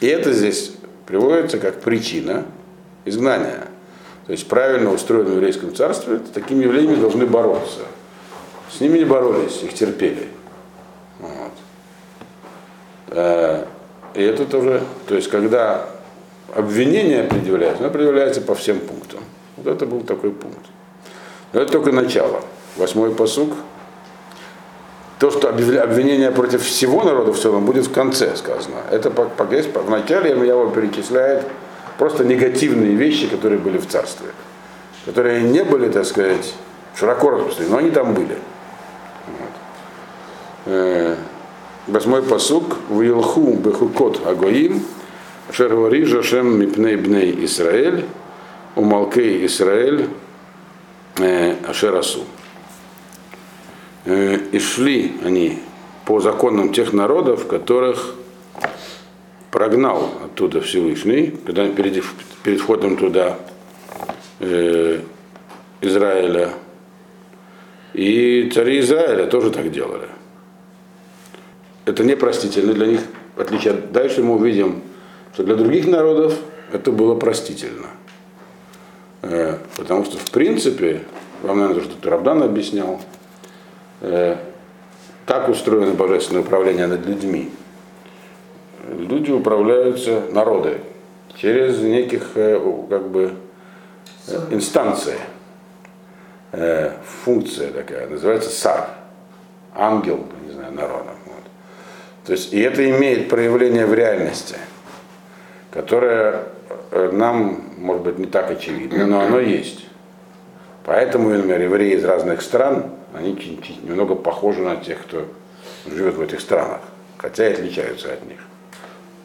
И 0.00 0.06
это 0.06 0.32
здесь 0.32 0.72
приводится 1.06 1.58
как 1.58 1.80
причина 1.80 2.44
изгнания. 3.04 3.68
То 4.26 4.32
есть 4.32 4.48
правильно 4.48 4.92
устроенном 4.92 5.34
еврейском 5.34 5.74
царстве 5.74 6.18
с 6.18 6.30
такими 6.30 6.64
явлениями 6.64 7.00
должны 7.00 7.26
бороться. 7.26 7.80
С 8.70 8.80
ними 8.80 8.98
не 8.98 9.04
боролись, 9.04 9.62
их 9.62 9.72
терпели. 9.74 10.28
Вот. 11.20 11.52
Э, 13.08 13.64
и 14.14 14.22
это 14.22 14.44
тоже, 14.44 14.82
то 15.06 15.14
есть 15.14 15.28
когда 15.28 15.88
обвинение 16.54 17.24
предъявляется, 17.24 17.84
оно 17.84 17.92
предъявляется 17.92 18.40
по 18.40 18.54
всем 18.54 18.80
пунктам. 18.80 19.20
Вот 19.56 19.66
это 19.66 19.86
был 19.86 20.00
такой 20.00 20.32
пункт. 20.32 20.66
Но 21.52 21.60
это 21.60 21.72
только 21.72 21.92
начало. 21.92 22.42
Восьмой 22.76 23.14
посук. 23.14 23.54
То, 25.18 25.30
что 25.30 25.48
обвинение 25.48 26.30
против 26.30 26.62
всего 26.62 27.02
народа 27.02 27.32
в 27.32 27.38
целом 27.38 27.64
будет 27.64 27.86
в 27.86 27.92
конце 27.92 28.36
сказано. 28.36 28.76
Это 28.90 29.10
по, 29.10 29.24
по, 29.24 29.44
в 29.44 29.90
начале 29.90 30.30
его 30.30 30.68
перечисляет 30.68 31.46
просто 31.96 32.24
негативные 32.24 32.94
вещи, 32.94 33.26
которые 33.26 33.58
были 33.58 33.78
в 33.78 33.86
царстве, 33.86 34.28
которые 35.06 35.42
не 35.42 35.64
были, 35.64 35.88
так 35.88 36.04
сказать, 36.04 36.54
широко 36.94 37.30
распространены, 37.30 37.72
но 37.72 37.78
они 37.78 37.90
там 37.90 38.12
были. 38.12 38.36
Вот. 39.26 39.50
Э, 40.66 41.16
восьмой 41.86 42.22
посук 42.22 42.76
в 42.90 43.00
Илху 43.00 43.54
Бехукот 43.54 44.26
Агоим 44.26 44.82
Шервари 45.50 46.04
Жашем 46.04 46.58
Мипней 46.58 46.96
Бней 46.96 47.44
Исраэль 47.44 48.04
Умалкей 48.74 49.46
Исраэль 49.46 50.10
э, 51.18 51.54
Ашерасу. 51.66 52.24
Э, 54.06 54.38
и 54.52 54.58
шли 54.60 55.12
они 55.24 55.58
по 56.04 56.20
законам 56.20 56.72
тех 56.72 56.92
народов, 56.92 57.48
которых 57.48 58.14
прогнал 59.50 60.12
оттуда 60.24 60.60
Всевышний, 60.60 61.34
когда 61.44 61.68
перед, 61.68 62.04
перед 62.44 62.60
входом 62.60 62.96
туда 62.96 63.36
э, 64.38 65.00
Израиля. 65.80 66.50
И 67.94 68.48
цари 68.54 68.78
Израиля 68.80 69.26
тоже 69.26 69.50
так 69.50 69.72
делали. 69.72 70.08
Это 71.84 72.04
непростительно 72.04 72.74
для 72.74 72.86
них, 72.86 73.00
в 73.34 73.40
отличие 73.40 73.74
от 73.74 73.90
дальше 73.90 74.22
мы 74.22 74.36
увидим, 74.36 74.82
что 75.34 75.42
для 75.42 75.56
других 75.56 75.88
народов 75.88 76.38
это 76.72 76.92
было 76.92 77.16
простительно. 77.16 77.88
Э, 79.22 79.58
потому 79.76 80.04
что, 80.04 80.16
в 80.16 80.30
принципе, 80.30 81.02
вам, 81.42 81.58
наверное, 81.58 81.82
то, 81.82 81.90
что 81.90 82.10
Равдан 82.10 82.44
объяснял, 82.44 83.00
как 85.24 85.48
устроено 85.48 85.94
божественное 85.94 86.42
управление 86.42 86.86
над 86.86 87.04
людьми 87.06 87.50
люди 88.88 89.30
управляются 89.30 90.22
народы 90.32 90.78
через 91.34 91.80
неких 91.80 92.32
э, 92.34 92.60
как 92.88 93.08
бы 93.08 93.34
э, 94.28 94.46
инстанции. 94.50 95.16
Э, 96.52 96.92
функция 97.24 97.72
такая, 97.72 98.08
называется 98.08 98.50
сар, 98.50 98.88
ангел, 99.74 100.24
не 100.46 100.52
знаю, 100.52 100.72
народа. 100.72 101.10
Вот. 101.26 101.44
То 102.24 102.32
есть, 102.32 102.52
и 102.52 102.60
это 102.60 102.88
имеет 102.88 103.28
проявление 103.28 103.86
в 103.86 103.94
реальности, 103.94 104.56
которое 105.70 106.44
нам, 106.92 107.64
может 107.76 108.02
быть, 108.02 108.18
не 108.18 108.26
так 108.26 108.50
очевидно, 108.50 109.06
но 109.06 109.20
оно 109.20 109.40
есть. 109.40 109.86
Поэтому, 110.84 111.30
например, 111.30 111.60
евреи 111.62 111.96
из 111.96 112.04
разных 112.04 112.42
стран, 112.42 112.92
они 113.16 113.32
немного 113.82 114.14
похожи 114.14 114.60
на 114.60 114.76
тех, 114.76 115.02
кто 115.02 115.24
живет 115.86 116.14
в 116.14 116.20
этих 116.20 116.40
странах, 116.40 116.80
хотя 117.16 117.48
и 117.48 117.52
отличаются 117.52 118.12
от 118.12 118.26
них. 118.28 118.38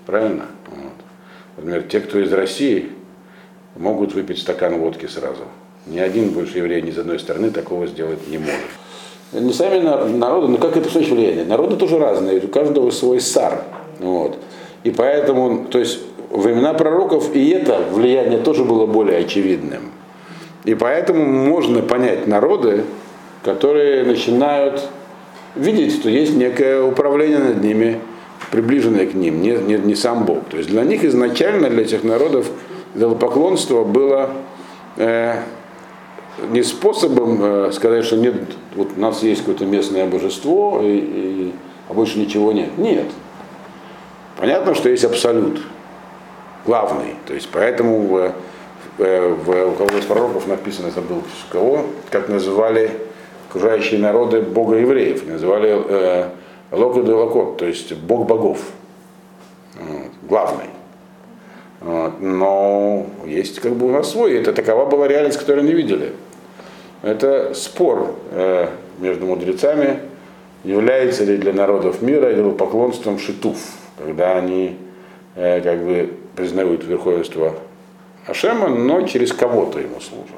Правильно? 0.05 0.45
Вот. 0.67 0.93
Например, 1.57 1.83
те, 1.83 1.99
кто 1.99 2.19
из 2.19 2.31
России, 2.31 2.91
могут 3.75 4.13
выпить 4.13 4.39
стакан 4.39 4.79
водки 4.79 5.07
сразу. 5.07 5.43
Ни 5.87 5.99
один 5.99 6.29
больше 6.29 6.59
еврей 6.59 6.81
ни 6.81 6.89
из 6.89 6.97
одной 6.99 7.19
стороны 7.19 7.51
такого 7.51 7.87
сделать 7.87 8.27
не 8.27 8.37
может. 8.37 8.59
Не 9.33 9.53
сами 9.53 9.79
народы, 9.79 10.47
но 10.47 10.57
как 10.57 10.77
это 10.77 10.89
значит 10.89 11.11
влияние? 11.11 11.45
Народы 11.45 11.77
тоже 11.77 11.97
разные, 11.97 12.39
у 12.39 12.47
каждого 12.47 12.91
свой 12.91 13.19
сар. 13.19 13.63
Вот. 13.99 14.37
И 14.83 14.91
поэтому, 14.91 15.65
то 15.65 15.79
есть 15.79 15.99
времена 16.29 16.73
пророков 16.73 17.33
и 17.35 17.49
это 17.49 17.79
влияние 17.91 18.39
тоже 18.39 18.63
было 18.63 18.85
более 18.85 19.19
очевидным. 19.19 19.91
И 20.63 20.75
поэтому 20.75 21.25
можно 21.25 21.81
понять 21.81 22.27
народы, 22.27 22.83
которые 23.43 24.03
начинают 24.03 24.87
видеть, 25.55 25.95
что 25.95 26.09
есть 26.09 26.35
некое 26.35 26.81
управление 26.81 27.39
над 27.39 27.63
ними, 27.63 27.99
приближенные 28.51 29.07
к 29.07 29.13
ним, 29.13 29.41
не, 29.41 29.51
не, 29.51 29.77
не 29.77 29.95
сам 29.95 30.25
Бог. 30.25 30.45
То 30.49 30.57
есть 30.57 30.69
для 30.69 30.83
них 30.83 31.03
изначально, 31.03 31.69
для 31.69 31.83
этих 31.83 32.03
народов, 32.03 32.49
идолопоклонство 32.95 33.83
было 33.83 34.31
э, 34.97 35.39
не 36.49 36.63
способом 36.63 37.39
э, 37.41 37.71
сказать, 37.71 38.05
что 38.05 38.17
нет, 38.17 38.35
вот 38.75 38.89
у 38.95 38.99
нас 38.99 39.23
есть 39.23 39.41
какое-то 39.41 39.65
местное 39.65 40.05
божество, 40.05 40.81
и, 40.81 40.97
и, 40.97 41.53
а 41.89 41.93
больше 41.93 42.19
ничего 42.19 42.51
нет. 42.51 42.77
Нет. 42.77 43.05
Понятно, 44.37 44.73
что 44.73 44.89
есть 44.89 45.03
абсолют, 45.03 45.61
главный. 46.65 47.15
То 47.27 47.33
есть 47.33 47.49
поэтому 47.51 48.01
в, 48.01 48.33
в, 48.97 49.35
в, 49.45 49.67
у 49.67 49.71
кого 49.73 49.97
из 49.97 50.05
пророков 50.05 50.47
написано, 50.47 50.91
забыл 50.91 51.21
кого, 51.51 51.85
как 52.09 52.27
называли 52.27 52.91
окружающие 53.51 53.99
народы 53.99 54.41
бога 54.41 54.77
евреев. 54.77 55.27
Называли 55.27 55.69
э, 55.71 56.29
Локот 56.71 57.07
Локот, 57.07 57.57
то 57.57 57.65
есть 57.65 57.93
бог 57.93 58.25
богов. 58.25 58.59
Главный. 60.23 60.69
Но 61.81 63.07
есть 63.25 63.59
как 63.59 63.73
бы 63.73 63.87
у 63.87 63.91
нас 63.91 64.11
свой. 64.11 64.37
Это 64.37 64.53
такова 64.53 64.85
была 64.85 65.07
реальность, 65.07 65.37
которую 65.37 65.63
они 65.63 65.73
видели. 65.73 66.13
Это 67.01 67.53
спор 67.53 68.15
э, 68.31 68.67
между 68.99 69.25
мудрецами, 69.25 69.99
является 70.63 71.25
ли 71.25 71.37
для 71.37 71.51
народов 71.51 72.01
мира 72.01 72.31
идолопоклонством 72.31 73.17
шитуф, 73.17 73.57
когда 73.97 74.37
они 74.37 74.77
э, 75.35 75.61
как 75.61 75.83
бы 75.83 76.13
признают 76.35 76.85
верховенство 76.85 77.55
Ашема, 78.27 78.69
но 78.69 79.01
через 79.07 79.33
кого-то 79.33 79.79
ему 79.79 79.99
служат. 79.99 80.29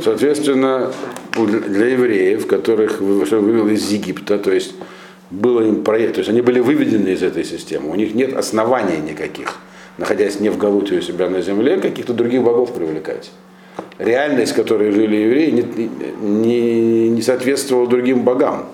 Соответственно, 0.00 0.90
для 1.36 1.88
евреев, 1.88 2.46
которых 2.46 3.00
вывел 3.00 3.68
из 3.68 3.90
Египта, 3.90 4.38
то 4.38 4.50
есть 4.50 4.74
было 5.30 5.60
им 5.62 5.84
проект, 5.84 6.14
то 6.14 6.20
есть 6.20 6.30
они 6.30 6.40
были 6.40 6.60
выведены 6.60 7.10
из 7.10 7.22
этой 7.22 7.44
системы, 7.44 7.90
у 7.90 7.94
них 7.94 8.14
нет 8.14 8.34
оснований 8.34 8.98
никаких, 8.98 9.58
находясь 9.98 10.40
не 10.40 10.48
в 10.48 10.56
Галуте 10.56 10.96
у 10.96 11.00
себя 11.02 11.28
на 11.28 11.42
земле, 11.42 11.78
каких-то 11.78 12.14
других 12.14 12.42
богов 12.42 12.72
привлекать. 12.72 13.32
Реальность, 13.98 14.52
в 14.52 14.56
которой 14.56 14.92
жили 14.92 15.16
евреи, 15.16 15.50
не, 15.50 15.90
не, 16.20 17.08
не 17.10 17.22
соответствовала 17.22 17.86
другим 17.86 18.22
богам. 18.22 18.66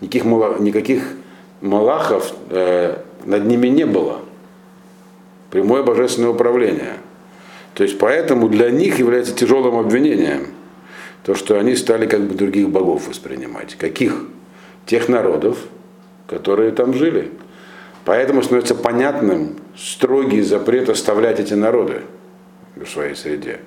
Никаких, 0.00 0.24
никаких 0.60 1.02
малахов 1.60 2.32
э, 2.50 2.98
над 3.24 3.44
ними 3.46 3.68
не 3.68 3.84
было. 3.86 4.20
Прямое 5.50 5.82
божественное 5.82 6.30
управление– 6.30 6.94
то 7.78 7.84
есть 7.84 7.96
поэтому 7.96 8.48
для 8.48 8.70
них 8.70 8.98
является 8.98 9.32
тяжелым 9.32 9.76
обвинением 9.76 10.48
то, 11.28 11.34
что 11.34 11.58
они 11.58 11.76
стали 11.76 12.06
как 12.06 12.22
бы 12.22 12.34
других 12.34 12.70
богов 12.70 13.06
воспринимать. 13.06 13.74
Каких? 13.74 14.24
Тех 14.86 15.10
народов, 15.10 15.58
которые 16.26 16.70
там 16.70 16.94
жили. 16.94 17.30
Поэтому 18.06 18.42
становится 18.42 18.74
понятным 18.74 19.56
строгий 19.76 20.40
запрет 20.40 20.88
оставлять 20.88 21.38
эти 21.38 21.52
народы 21.52 22.00
в 22.76 22.86
своей 22.86 23.14
среде. 23.14 23.60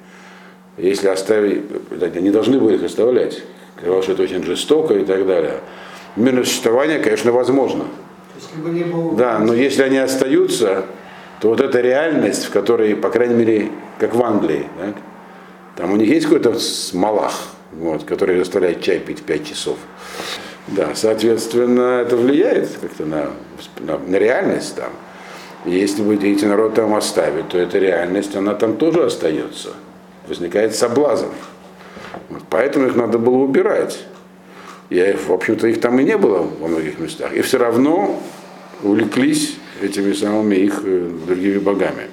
Если 0.75 1.07
оставить, 1.07 1.61
они 2.01 2.31
должны 2.31 2.59
были 2.59 2.77
их 2.77 2.83
оставлять. 2.83 3.43
Сказал, 3.77 4.01
что 4.01 4.13
это 4.13 4.23
очень 4.23 4.43
жестоко 4.43 4.95
и 4.95 5.05
так 5.05 5.27
далее. 5.27 5.59
Мирное 6.15 6.45
существование, 6.45 6.97
конечно, 6.97 7.31
возможно. 7.31 7.85
Да, 9.19 9.37
но 9.37 9.53
если 9.53 9.83
они 9.83 9.99
остаются, 9.99 10.85
то 11.39 11.49
вот 11.49 11.61
эта 11.61 11.79
реальность, 11.79 12.45
в 12.45 12.49
которой, 12.49 12.95
по 12.95 13.11
крайней 13.11 13.35
мере, 13.35 13.69
как 13.99 14.15
в 14.15 14.23
Англии, 14.23 14.65
да, 14.79 14.95
там 15.75 15.93
у 15.93 15.95
них 15.95 16.09
есть 16.09 16.27
какой-то 16.27 16.57
малах, 16.93 17.33
вот, 17.71 18.03
который 18.03 18.37
заставляет 18.39 18.81
чай 18.81 18.99
пить 18.99 19.23
5 19.23 19.47
часов. 19.47 19.77
Да, 20.67 20.89
соответственно, 20.95 22.01
это 22.01 22.15
влияет 22.15 22.69
как-то 22.81 23.05
на, 23.05 23.31
на, 23.79 23.97
на 23.97 24.15
реальность 24.17 24.75
там. 24.75 24.91
И 25.65 25.71
если 25.71 26.01
вы 26.01 26.15
эти 26.15 26.45
народ 26.45 26.73
там 26.75 26.95
оставить, 26.95 27.49
то 27.49 27.57
эта 27.57 27.77
реальность, 27.77 28.35
она 28.35 28.53
там 28.55 28.77
тоже 28.77 29.05
остается. 29.05 29.69
Возникает 30.27 30.75
соблазн. 30.75 31.27
Вот, 32.29 32.43
поэтому 32.49 32.87
их 32.87 32.95
надо 32.95 33.17
было 33.17 33.37
убирать. 33.37 33.99
Я, 34.89 35.15
в 35.15 35.31
общем-то, 35.31 35.67
их 35.67 35.79
там 35.79 35.99
и 35.99 36.03
не 36.03 36.17
было 36.17 36.47
во 36.59 36.67
многих 36.67 36.99
местах. 36.99 37.33
И 37.33 37.41
все 37.41 37.57
равно 37.57 38.21
увлеклись 38.83 39.55
этими 39.81 40.13
самыми 40.13 40.55
их 40.55 40.81
э, 40.83 41.09
другими 41.27 41.59
богами. 41.59 42.07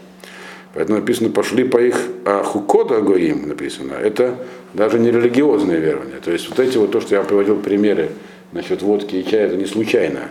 Поэтому 0.75 0.99
написано, 0.99 1.31
пошли 1.31 1.65
по 1.65 1.79
их 1.79 1.97
а 2.25 2.43
хукода 2.43 3.01
гоим 3.01 3.49
написано, 3.49 3.95
это 3.95 4.37
даже 4.75 4.99
не 4.99 5.11
религиозное 5.11 5.79
верование. 5.79 6.19
То 6.19 6.31
есть 6.31 6.49
вот 6.49 6.61
эти 6.61 6.77
вот 6.77 6.91
то, 6.91 7.01
что 7.01 7.15
я 7.15 7.23
приводил 7.23 7.57
примеры 7.57 8.11
насчет 8.53 8.83
водки 8.83 9.17
и 9.17 9.27
чая, 9.27 9.47
это 9.47 9.57
не 9.57 9.67
случайно. 9.67 10.29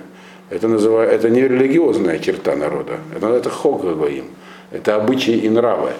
Это, 0.49 0.67
называю, 0.67 1.09
это 1.09 1.29
не 1.29 1.41
религиозная 1.41 2.19
черта 2.19 2.55
народа, 2.55 2.99
это, 3.13 3.27
это 3.27 3.49
хога 3.49 3.95
гоим, 3.95 4.25
это 4.71 4.95
обычаи 4.95 5.35
и 5.35 5.49
нравы, 5.49 5.91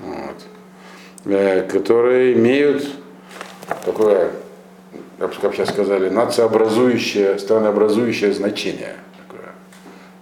вот, 0.00 0.36
э, 1.26 1.62
которые 1.62 2.32
имеют 2.32 2.88
такое, 3.84 4.30
как 5.18 5.54
сейчас 5.54 5.68
сказали, 5.68 6.08
нациообразующее, 6.08 7.38
странообразующее 7.38 8.32
значение 8.32 8.96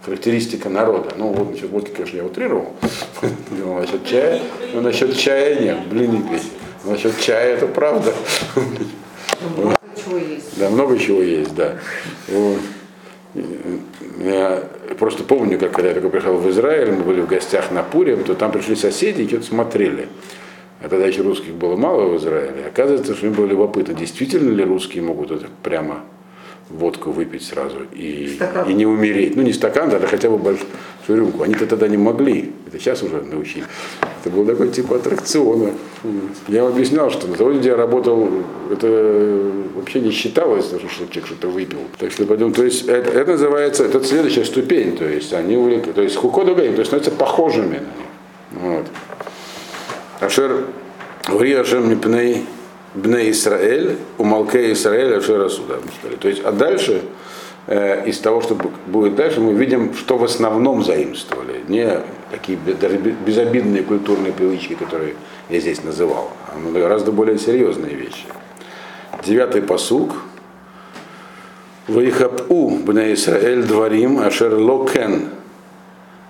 характеристика 0.03 0.69
народа. 0.69 1.13
Ну, 1.17 1.31
вот 1.31 1.51
насчет 1.51 1.69
водки, 1.69 1.91
конечно, 1.91 2.17
я 2.17 2.25
утрировал. 2.25 2.73
Но 3.51 3.79
насчет 3.79 4.05
чая, 4.05 4.41
но 4.73 4.81
насчет 4.81 5.17
чая 5.17 5.59
нет, 5.59 5.87
блин, 5.89 6.11
не 6.11 6.21
пить. 6.21 6.51
Насчет 6.85 7.19
чая 7.19 7.55
это 7.55 7.67
правда. 7.67 8.13
Много 9.55 9.77
чего 10.03 10.17
есть. 10.17 10.59
Да, 10.59 10.69
много 10.69 10.99
чего 10.99 11.21
есть, 11.21 11.55
да. 11.55 11.77
Вот. 12.27 12.59
Я 14.19 14.63
просто 14.99 15.23
помню, 15.23 15.57
как 15.57 15.71
когда 15.71 15.89
я 15.89 15.93
только 15.95 16.09
приехал 16.09 16.37
в 16.37 16.49
Израиль, 16.49 16.91
мы 16.91 17.03
были 17.03 17.21
в 17.21 17.27
гостях 17.27 17.71
на 17.71 17.81
Пуре, 17.81 18.15
то 18.17 18.35
там 18.35 18.51
пришли 18.51 18.75
соседи 18.75 19.21
и 19.21 19.27
что-то 19.27 19.45
смотрели. 19.45 20.07
А 20.81 20.89
тогда 20.89 21.07
еще 21.07 21.21
русских 21.21 21.53
было 21.53 21.75
мало 21.75 22.07
в 22.07 22.17
Израиле. 22.17 22.65
Оказывается, 22.67 23.15
что 23.15 23.25
им 23.25 23.33
было 23.33 23.45
любопытно, 23.45 23.93
действительно 23.93 24.53
ли 24.53 24.63
русские 24.63 25.01
могут 25.01 25.31
это 25.31 25.47
прямо 25.63 26.03
водку 26.69 27.11
выпить 27.11 27.43
сразу 27.43 27.77
и, 27.93 28.39
и 28.67 28.73
не 28.73 28.85
умереть. 28.85 29.35
Ну, 29.35 29.41
не 29.41 29.53
стакан, 29.53 29.89
да, 29.89 29.99
хотя 29.99 30.29
бы 30.29 30.37
большую 30.37 30.67
рюмку. 31.07 31.43
Они-то 31.43 31.67
тогда 31.67 31.87
не 31.87 31.97
могли. 31.97 32.51
Это 32.67 32.79
сейчас 32.79 33.03
уже 33.03 33.21
научили. 33.21 33.65
Это 34.21 34.33
был 34.33 34.45
такой 34.45 34.69
типа 34.69 34.95
аттракциона. 34.95 35.71
Я 36.47 36.59
им 36.59 36.65
объяснял, 36.67 37.11
что 37.11 37.27
на 37.27 37.35
заводе, 37.35 37.59
где 37.59 37.69
я 37.69 37.75
работал, 37.75 38.29
это 38.71 39.51
вообще 39.75 39.99
не 39.99 40.11
считалось, 40.11 40.67
что 40.67 40.79
человек 41.07 41.25
что-то 41.25 41.49
выпил. 41.49 41.79
Так 41.99 42.11
что, 42.11 42.25
поэтому, 42.25 42.53
то 42.53 42.63
есть, 42.63 42.87
это, 42.87 43.11
это 43.11 43.31
называется, 43.33 43.83
это 43.83 44.03
следующая 44.03 44.45
ступень. 44.45 44.97
То 44.97 45.05
есть, 45.05 45.33
они 45.33 45.57
увлекли, 45.57 45.93
то 45.93 46.01
есть, 46.01 46.15
хукодугаим, 46.15 46.73
то 46.73 46.79
есть, 46.79 46.89
становятся 46.89 47.11
похожими 47.11 47.75
на 47.75 48.61
них. 48.61 48.61
Вот. 48.61 48.85
אשר 50.21 50.65
הוריש 51.27 51.53
השם 51.53 51.89
מפני 51.89 52.45
בני 52.95 53.31
ישראל 53.31 53.97
ומלכי 54.17 54.71
ישראל 54.71 55.19
אשר 55.19 55.39
עשו, 55.39 55.64
да. 55.64 55.79
То 56.19 56.27
есть, 56.27 56.41
а 56.43 56.51
дальше, 56.51 57.01
э, 57.67 58.07
из 58.07 58.19
того, 58.19 58.41
что 58.41 58.55
будет 58.87 59.15
дальше, 59.15 59.41
мы 59.41 59.53
видим, 59.53 59.93
что 59.95 60.17
в 60.17 60.23
основном 60.23 60.83
заимствовали. 60.83 61.61
Не 61.67 62.01
такие 62.29 62.57
даже 62.57 62.97
безобидные 62.97 63.83
культурные 63.83 64.31
привычки, 64.31 64.75
которые 64.75 65.15
я 65.49 65.59
здесь 65.59 65.83
называл, 65.83 66.31
а 66.47 66.71
гораздо 66.71 67.11
более 67.11 67.39
серьезные 67.39 67.95
вещи. 67.95 68.25
Девятый 69.25 69.61
פסוק. 69.61 70.11
ויחפאו 71.87 72.69
בני 72.69 73.13
ישראל 73.13 73.63
דברים 73.63 74.19
אשר 74.19 74.53
לא 74.55 74.85
כן 74.85 75.29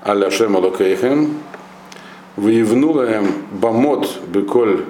аля 0.04 0.32
шем 0.32 0.58
алокейхем 0.58 1.38
Выявнулаем 2.36 3.32
бамот 3.52 4.10
беколь 4.28 4.86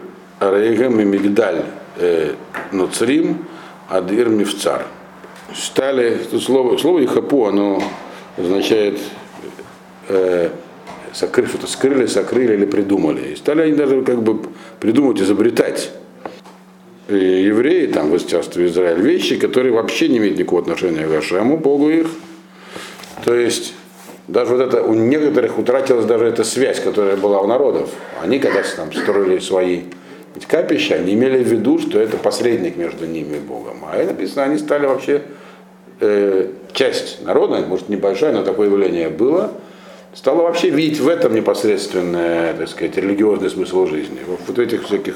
Рейгем 0.52 1.00
и 1.00 1.04
Мигдаль 1.04 1.64
э, 1.98 2.34
Нуцрим, 2.72 3.46
Адир 3.90 4.30
Мифцар. 4.30 4.86
Стали, 5.56 6.18
тут 6.30 6.44
слово, 6.44 6.78
слово 6.78 7.04
Ихапу, 7.04 7.46
оно 7.46 7.82
означает 8.38 9.00
э, 10.08 10.50
сокры, 11.14 11.48
что-то 11.48 11.68
скрыли, 11.68 12.08
сокрыли 12.08 12.54
или 12.54 12.66
придумали. 12.66 13.34
И 13.34 13.36
стали 13.36 13.62
они 13.62 13.74
даже 13.74 14.02
как 14.02 14.24
бы 14.24 14.42
придумывать, 14.80 15.22
изобретать 15.22 15.92
и 17.10 17.16
евреи, 17.16 17.88
там 17.88 18.10
в 18.10 18.28
часто 18.28 18.66
Израиль, 18.66 19.02
вещи, 19.02 19.36
которые 19.36 19.74
вообще 19.74 20.08
не 20.08 20.18
имеют 20.18 20.38
никакого 20.38 20.62
отношения 20.62 21.06
к 21.06 21.10
Гашему, 21.10 21.58
Богу 21.58 21.90
их. 21.90 22.08
То 23.26 23.36
есть 23.36 23.74
даже 24.28 24.56
вот 24.56 24.62
это 24.62 24.82
у 24.84 24.94
некоторых 24.94 25.60
утратилась 25.60 26.06
даже 26.06 26.26
эта 26.26 26.44
связь, 26.44 26.80
которая 26.80 27.18
была 27.18 27.42
у 27.42 27.48
народов. 27.48 27.90
Они 28.22 28.40
когда 28.40 28.62
там 28.76 28.94
строили 28.94 29.40
свои 29.40 29.82
ведь 30.36 30.46
капища, 30.46 30.96
они 30.96 31.14
имели 31.14 31.44
в 31.44 31.48
виду, 31.48 31.80
что 31.80 32.00
это 32.00 32.18
посредник 32.18 32.76
между 32.76 33.06
ними 33.06 33.38
и 33.38 33.40
Богом. 33.40 33.78
А 33.90 33.96
это 33.96 34.14
написано, 34.14 34.44
они 34.44 34.58
стали 34.58 34.86
вообще 34.86 35.22
э, 36.00 36.48
часть 36.74 37.24
народа, 37.24 37.64
может 37.68 37.90
небольшая, 37.90 38.34
но 38.34 38.44
такое 38.44 38.68
явление 38.68 39.10
было, 39.10 39.52
стала 40.14 40.44
вообще 40.44 40.70
видеть 40.70 41.00
в 41.00 41.08
этом 41.08 41.36
непосредственный, 41.36 42.54
так 42.58 42.68
сказать, 42.68 42.98
религиозный 42.98 43.50
смысл 43.50 43.86
жизни. 43.86 44.20
Вот 44.28 44.58
в 44.58 44.60
этих 44.60 44.86
всяких 44.86 45.16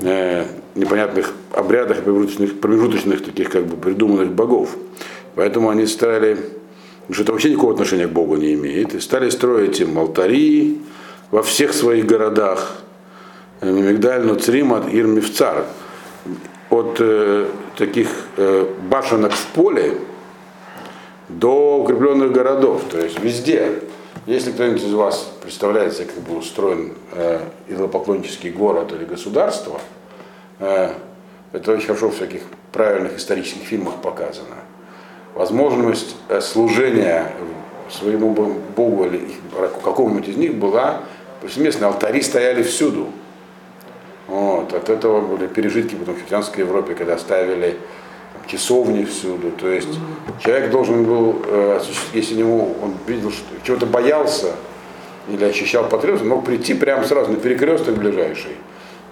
э, 0.00 0.46
непонятных 0.74 1.34
обрядах, 1.52 2.02
промежуточных, 2.02 2.60
промежуточных 2.60 3.24
таких 3.24 3.50
как 3.50 3.66
бы 3.66 3.76
придуманных 3.76 4.32
богов. 4.32 4.76
Поэтому 5.34 5.68
они 5.68 5.86
стали, 5.86 6.38
что 7.10 7.22
это 7.22 7.32
вообще 7.32 7.50
никакого 7.50 7.74
отношения 7.74 8.06
к 8.06 8.12
Богу 8.12 8.36
не 8.36 8.54
имеет, 8.54 8.94
и 8.94 9.00
стали 9.00 9.28
строить 9.28 9.80
им 9.80 9.98
алтари 9.98 10.78
во 11.30 11.42
всех 11.42 11.74
своих 11.74 12.06
городах, 12.06 12.78
Мигдаль 13.72 14.22
Нуцрим 14.22 14.72
от 14.72 14.92
Ирмивцар. 14.92 15.64
От 16.70 16.96
э, 16.98 17.46
таких 17.76 18.08
э, 18.36 18.66
башенок 18.90 19.32
в 19.32 19.46
поле 19.48 19.98
до 21.28 21.78
укрепленных 21.78 22.32
городов. 22.32 22.82
То 22.90 22.98
есть 22.98 23.18
везде. 23.20 23.82
Если 24.26 24.50
кто-нибудь 24.50 24.82
из 24.82 24.92
вас 24.92 25.32
представляет 25.40 25.94
себе, 25.94 26.06
как 26.06 26.16
был 26.24 26.38
устроен 26.38 26.94
э, 27.12 27.40
идолопоклоннический 27.68 28.50
город 28.50 28.92
или 28.92 29.04
государство, 29.04 29.80
э, 30.58 30.90
это 31.52 31.72
очень 31.72 31.86
хорошо 31.86 32.10
в 32.10 32.16
всяких 32.16 32.42
правильных 32.72 33.18
исторических 33.18 33.62
фильмах 33.62 33.94
показано. 34.02 34.56
Возможность 35.34 36.16
э, 36.28 36.40
служения 36.40 37.30
своему 37.88 38.34
Богу 38.74 39.04
или 39.04 39.28
какому-нибудь 39.84 40.28
из 40.28 40.36
них 40.36 40.54
была 40.56 41.02
повсеместно. 41.40 41.86
Алтари 41.86 42.20
стояли 42.20 42.64
всюду. 42.64 43.06
Вот. 44.28 44.72
От 44.72 44.88
этого 44.88 45.20
были 45.20 45.46
пережитки 45.46 45.94
потом 45.94 46.14
в 46.14 46.18
христианской 46.18 46.64
Европе, 46.64 46.94
когда 46.94 47.18
ставили 47.18 47.76
часовни 48.46 49.04
всюду. 49.04 49.50
То 49.50 49.68
есть 49.68 49.98
человек 50.42 50.70
должен 50.70 51.04
был, 51.04 51.42
э, 51.46 51.80
если 52.12 52.34
ему 52.34 52.76
он 52.82 52.94
видел, 53.06 53.30
что 53.30 53.44
чего-то 53.64 53.86
боялся 53.86 54.52
или 55.28 55.44
ощущал 55.44 55.88
потребность, 55.88 56.22
он 56.22 56.30
мог 56.30 56.44
прийти 56.44 56.74
прямо 56.74 57.04
сразу 57.04 57.32
на 57.32 57.38
перекресток 57.38 57.96
ближайший 57.96 58.56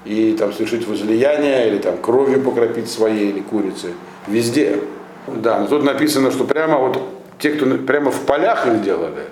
и 0.05 0.37
там 0.39 0.53
совершить 0.53 0.87
возлияние 0.87 1.69
или 1.69 1.79
там 1.79 1.97
кровью 1.99 2.41
покропить 2.43 2.91
своей 2.91 3.31
или 3.31 3.41
курицы. 3.41 3.93
Везде. 4.27 4.81
Да, 5.27 5.61
но 5.61 5.67
тут 5.67 5.85
написано, 5.85 6.31
что 6.31 6.45
прямо 6.45 6.79
вот 6.79 7.01
те, 7.39 7.51
кто 7.53 7.67
прямо 7.79 8.11
в 8.11 8.21
полях 8.27 8.67
их 8.67 8.83
делали, 8.83 9.25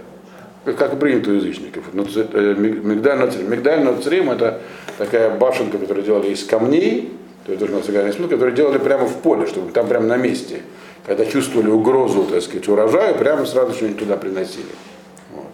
как 0.65 0.99
принято 0.99 1.31
у 1.31 1.35
язычников. 1.35 1.85
Э, 1.93 2.55
Мигдаль 2.55 3.83
Нацрим 3.85 4.31
это 4.31 4.61
такая 4.99 5.37
башенка, 5.37 5.79
которую 5.79 6.05
делали 6.05 6.29
из 6.31 6.45
камней, 6.45 7.13
то 7.45 7.53
есть 7.53 7.59
должен 7.59 7.83
сыграть 7.83 8.15
смысл, 8.15 8.31
которые 8.31 8.55
делали 8.55 8.79
прямо 8.79 9.07
в 9.07 9.17
поле, 9.17 9.47
чтобы 9.47 9.73
там 9.73 9.89
прямо 9.89 10.07
на 10.07 10.17
месте, 10.17 10.63
когда 11.05 11.27
чувствовали 11.27 11.69
угрозу, 11.69 12.25
так 12.25 12.43
сказать, 12.43 12.69
урожая, 12.69 13.15
прямо 13.15 13.45
сразу 13.45 13.73
что-нибудь 13.73 13.99
туда 13.99 14.17
приносили. 14.17 14.67
Вот. 15.35 15.51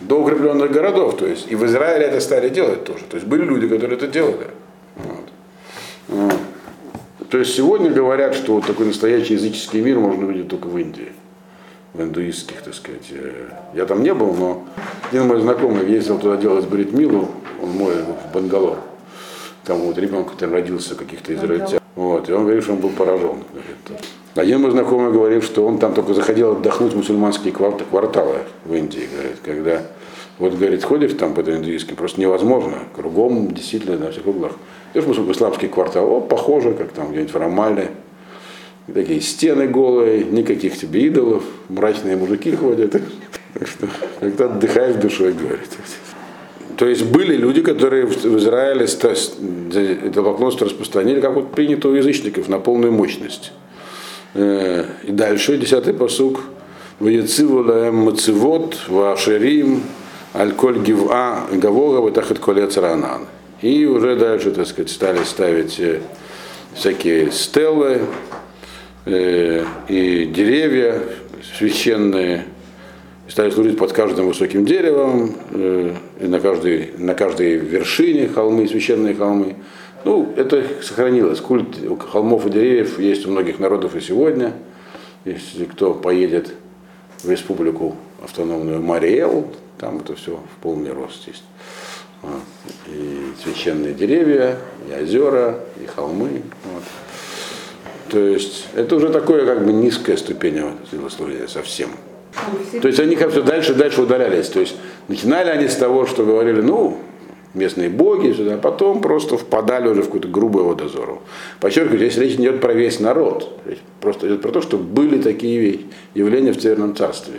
До 0.00 0.20
укрепленных 0.20 0.72
городов, 0.72 1.16
то 1.16 1.26
есть, 1.26 1.50
и 1.50 1.54
в 1.54 1.64
Израиле 1.66 2.06
это 2.06 2.20
стали 2.20 2.48
делать 2.48 2.84
тоже. 2.84 3.04
То 3.08 3.16
есть 3.16 3.28
были 3.28 3.44
люди, 3.44 3.68
которые 3.68 3.96
это 3.96 4.08
делали. 4.08 4.48
Вот. 6.08 6.34
То 7.28 7.38
есть 7.38 7.54
сегодня 7.54 7.90
говорят, 7.90 8.34
что 8.34 8.54
вот 8.54 8.66
такой 8.66 8.86
настоящий 8.86 9.34
языческий 9.34 9.80
мир 9.80 10.00
можно 10.00 10.26
увидеть 10.26 10.48
только 10.48 10.66
в 10.66 10.76
Индии 10.76 11.12
в 11.92 12.02
индуистских, 12.02 12.62
так 12.62 12.74
сказать. 12.74 13.06
Э, 13.10 13.50
я 13.74 13.86
там 13.86 14.02
не 14.02 14.14
был, 14.14 14.32
но 14.32 14.64
один 15.10 15.26
мой 15.26 15.40
знакомый 15.40 15.90
ездил 15.90 16.18
туда 16.18 16.36
делать 16.36 16.66
бритмилу, 16.66 17.28
он 17.62 17.70
мой 17.70 17.94
в 17.94 18.34
Бангалор. 18.34 18.78
Там 19.64 19.78
вот 19.78 19.98
ребенок 19.98 20.36
там 20.36 20.52
родился 20.52 20.94
каких-то 20.94 21.34
израильтян. 21.34 21.80
Вот, 21.96 22.28
и 22.28 22.32
он 22.32 22.44
говорит, 22.44 22.62
что 22.62 22.72
он 22.72 22.78
был 22.78 22.90
поражен. 22.90 23.38
Один 24.34 24.60
мой 24.62 24.70
знакомый 24.70 25.12
говорил, 25.12 25.42
что 25.42 25.66
он 25.66 25.78
там 25.78 25.92
только 25.92 26.14
заходил 26.14 26.52
отдохнуть 26.52 26.92
в 26.92 26.96
мусульманские 26.96 27.52
кварталы 27.52 28.38
в 28.64 28.74
Индии, 28.74 29.08
говорит, 29.12 29.38
когда 29.44 29.82
вот, 30.40 30.54
говорит, 30.54 30.82
ходишь 30.82 31.12
там 31.12 31.34
по 31.34 31.42
индуистским, 31.42 31.96
просто 31.96 32.18
невозможно. 32.18 32.78
Кругом, 32.96 33.52
действительно, 33.52 33.98
на 33.98 34.10
всех 34.10 34.26
углах. 34.26 34.52
Идешь 34.94 35.04
в 35.04 35.32
исламский 35.32 35.68
квартал, 35.68 36.10
о, 36.10 36.20
похоже, 36.22 36.72
как 36.72 36.92
там 36.92 37.10
где-нибудь 37.10 37.34
в 37.34 37.36
Рамале. 37.36 37.90
Такие 38.94 39.20
стены 39.20 39.68
голые, 39.68 40.24
никаких 40.24 40.76
тебе 40.76 41.06
идолов, 41.06 41.44
мрачные 41.68 42.16
мужики 42.16 42.50
ходят. 42.52 42.92
Так 42.92 43.02
что 43.66 43.88
как-то 44.20 44.46
отдыхаешь 44.46 44.96
душой, 44.96 45.32
говорит. 45.32 45.68
То 46.76 46.86
есть 46.86 47.04
были 47.04 47.36
люди, 47.36 47.60
которые 47.60 48.06
в 48.06 48.38
Израиле 48.38 48.86
это 48.86 50.22
поклонство 50.22 50.66
распространили, 50.66 51.20
как 51.20 51.34
вот 51.34 51.52
принято 51.52 51.88
у 51.88 51.94
язычников, 51.94 52.48
на 52.48 52.58
полную 52.58 52.92
мощность. 52.92 53.52
Э, 54.34 54.84
и 55.04 55.12
дальше, 55.12 55.58
десятый 55.58 55.92
посук. 55.92 56.40
Ваяциву 56.98 57.62
лаэм 57.62 57.96
мацивот, 57.96 58.88
вашерим, 58.88 59.82
аль-коль 60.34 60.80
гива, 60.80 61.46
гавога, 61.52 61.98
ватахат 61.98 62.38
колец 62.38 62.76
ранан. 62.76 63.26
И 63.62 63.84
уже 63.84 64.16
дальше, 64.16 64.50
так 64.50 64.66
сказать, 64.66 64.90
стали 64.90 65.22
ставить 65.24 65.78
э, 65.80 66.00
всякие 66.74 67.30
стеллы 67.30 68.00
э, 68.00 68.04
и 69.10 70.26
деревья 70.26 71.00
священные, 71.56 72.44
стали 73.28 73.50
служить 73.50 73.78
под 73.78 73.92
каждым 73.92 74.26
высоким 74.26 74.64
деревом, 74.64 75.34
э, 75.50 75.94
и 76.20 76.26
на 76.26 76.40
каждой, 76.40 76.92
на 76.98 77.14
каждой 77.14 77.56
вершине 77.56 78.28
холмы, 78.28 78.66
священные 78.66 79.14
холмы. 79.14 79.56
Ну, 80.04 80.32
это 80.36 80.64
сохранилось. 80.82 81.40
Культ 81.40 81.76
холмов 82.10 82.46
и 82.46 82.50
деревьев 82.50 82.98
есть 82.98 83.26
у 83.26 83.30
многих 83.30 83.58
народов 83.58 83.94
и 83.94 84.00
сегодня. 84.00 84.54
Если 85.24 85.64
кто 85.64 85.92
поедет 85.92 86.54
в 87.22 87.30
республику 87.30 87.96
автономную 88.22 88.80
Мариэл, 88.80 89.52
там 89.78 89.98
это 89.98 90.14
все 90.14 90.36
в 90.36 90.62
полный 90.62 90.92
рост 90.92 91.26
есть. 91.28 91.44
И 92.86 93.32
священные 93.42 93.94
деревья, 93.94 94.58
и 94.88 95.02
озера, 95.02 95.60
и 95.82 95.86
холмы. 95.86 96.42
Вот. 96.64 96.82
То 98.10 98.18
есть 98.18 98.66
это 98.74 98.96
уже 98.96 99.10
такое 99.10 99.46
как 99.46 99.64
бы 99.64 99.72
низкая 99.72 100.16
ступень 100.16 100.60
служения 101.10 101.48
совсем. 101.48 101.90
То 102.80 102.88
есть 102.88 103.00
они 103.00 103.16
как 103.16 103.30
все 103.30 103.42
дальше 103.42 103.74
дальше 103.74 104.02
удалялись. 104.02 104.48
То 104.48 104.60
есть 104.60 104.76
начинали 105.08 105.50
они 105.50 105.68
с 105.68 105.76
того, 105.76 106.06
что 106.06 106.24
говорили, 106.24 106.60
ну, 106.60 106.98
местные 107.54 107.88
боги, 107.88 108.34
а 108.52 108.58
потом 108.58 109.00
просто 109.00 109.36
впадали 109.36 109.88
уже 109.88 110.02
в 110.02 110.06
какую-то 110.06 110.28
грубую 110.28 110.66
водозору. 110.66 111.22
Подчеркиваю, 111.60 111.98
здесь 111.98 112.16
речь 112.16 112.34
идет 112.34 112.60
про 112.60 112.72
весь 112.72 113.00
народ. 113.00 113.60
Речь 113.66 113.80
просто 114.00 114.28
идет 114.28 114.42
про 114.42 114.50
то, 114.50 114.60
что 114.60 114.76
были 114.76 115.20
такие 115.20 115.80
явления 116.14 116.52
в 116.52 116.60
Северном 116.60 116.94
Царстве. 116.94 117.34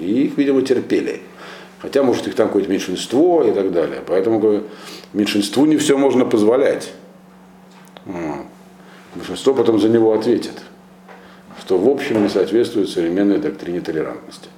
И 0.00 0.24
их, 0.24 0.36
видимо, 0.36 0.62
терпели. 0.62 1.22
Хотя, 1.80 2.02
может, 2.02 2.26
их 2.26 2.34
там 2.34 2.48
какое-то 2.48 2.70
меньшинство 2.70 3.42
и 3.42 3.52
так 3.52 3.72
далее. 3.72 4.00
Поэтому 4.06 4.62
меньшинству 5.12 5.66
не 5.66 5.76
все 5.76 5.98
можно 5.98 6.24
позволять. 6.24 6.92
Большинство 9.14 9.54
потом 9.54 9.80
за 9.80 9.88
него 9.88 10.12
ответит 10.12 10.62
что 11.64 11.78
в 11.78 11.88
общем 11.88 12.22
не 12.22 12.28
соответствует 12.28 12.90
современной 12.90 13.38
доктрине 13.38 13.80
толерантности. 13.80 14.48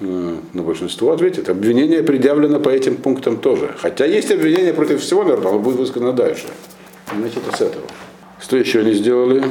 Но 0.00 0.62
большинство 0.62 1.12
ответит. 1.12 1.48
Обвинение 1.48 2.02
предъявлено 2.02 2.60
по 2.60 2.68
этим 2.68 2.96
пунктам 2.96 3.38
тоже. 3.38 3.74
Хотя 3.78 4.04
есть 4.04 4.30
обвинение 4.30 4.74
против 4.74 5.00
всего 5.00 5.24
народа, 5.24 5.48
оно 5.48 5.60
будет 5.60 5.76
высказано 5.76 6.12
дальше. 6.12 6.46
Значит, 7.16 7.42
с 7.56 7.60
этого. 7.60 7.86
Что 8.40 8.56
еще 8.56 8.80
они 8.80 8.92
сделали? 8.92 9.44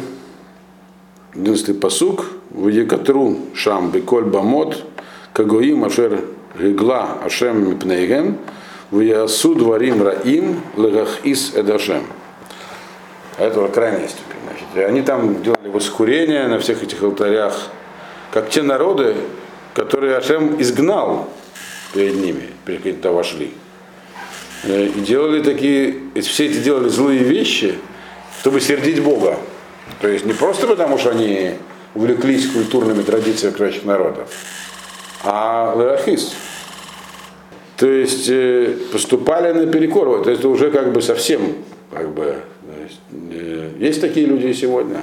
11 1.34 1.80
посук. 1.80 2.26
В 2.52 2.68
Екатру 2.68 3.40
Шам 3.56 3.90
Беколь 3.90 4.26
Бамот 4.26 4.84
Кагоим 5.32 5.86
Ашер 5.86 6.24
Ригла 6.60 7.18
Ашем 7.26 7.68
Мипнейгем 7.68 8.38
в 8.92 9.00
Ясу 9.00 9.56
Дворим 9.56 10.04
Раим 10.04 10.62
Легахис 10.78 11.54
Эдашем. 11.56 12.04
А 13.38 13.46
это 13.46 13.68
крайняя 13.68 14.08
степень. 14.08 14.40
Значит, 14.44 14.68
и 14.76 14.80
они 14.82 15.02
там 15.02 15.42
делали 15.42 15.70
воскурение 15.70 16.48
на 16.48 16.60
всех 16.60 16.84
этих 16.84 17.02
алтарях, 17.02 17.70
как 18.32 18.50
те 18.50 18.62
народы, 18.62 19.16
которые 19.74 20.18
Ашем 20.18 20.62
изгнал 20.62 21.30
перед 21.94 22.16
ними, 22.16 22.50
перед 22.66 23.02
то 23.02 23.12
вошли. 23.12 23.54
Э, 24.64 24.86
и 24.86 25.00
делали 25.02 25.42
такие, 25.42 25.96
все 26.22 26.46
эти 26.46 26.60
делали 26.60 26.90
злые 26.90 27.20
вещи, 27.20 27.76
чтобы 28.40 28.62
сердить 28.62 29.02
Бога. 29.02 29.38
То 30.02 30.08
есть 30.08 30.26
не 30.26 30.34
просто 30.34 30.68
потому, 30.68 30.98
что 30.98 31.12
они 31.12 31.56
увлеклись 31.96 32.52
культурными 32.52 33.04
традициями 33.04 33.54
окружающих 33.54 33.86
народов, 33.86 34.30
а 35.24 35.74
ларахис. 35.76 36.34
То 37.78 37.88
есть 37.88 38.30
э, 38.30 38.78
поступали 38.92 39.52
наперекор. 39.52 40.24
То 40.24 40.30
есть 40.30 40.42
это 40.42 40.50
уже 40.50 40.72
как 40.72 40.94
бы 40.94 41.02
совсем 41.02 41.56
как 41.92 42.10
бы 42.14 42.38
Э, 43.12 43.72
есть 43.80 44.02
такие 44.02 44.26
люди 44.26 44.48
и 44.48 44.54
сегодня. 44.54 45.02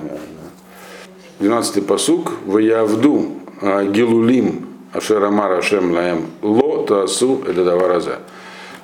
12-й 1.40 1.82
посук. 1.82 2.32
Ваявду 2.44 3.32
а, 3.62 3.84
гилулим 3.84 4.66
ашерамара 4.92 5.58
ашем 5.58 5.92
лаем 5.92 6.26
ло 6.42 6.70
это 6.84 7.64
давараза. 7.64 8.18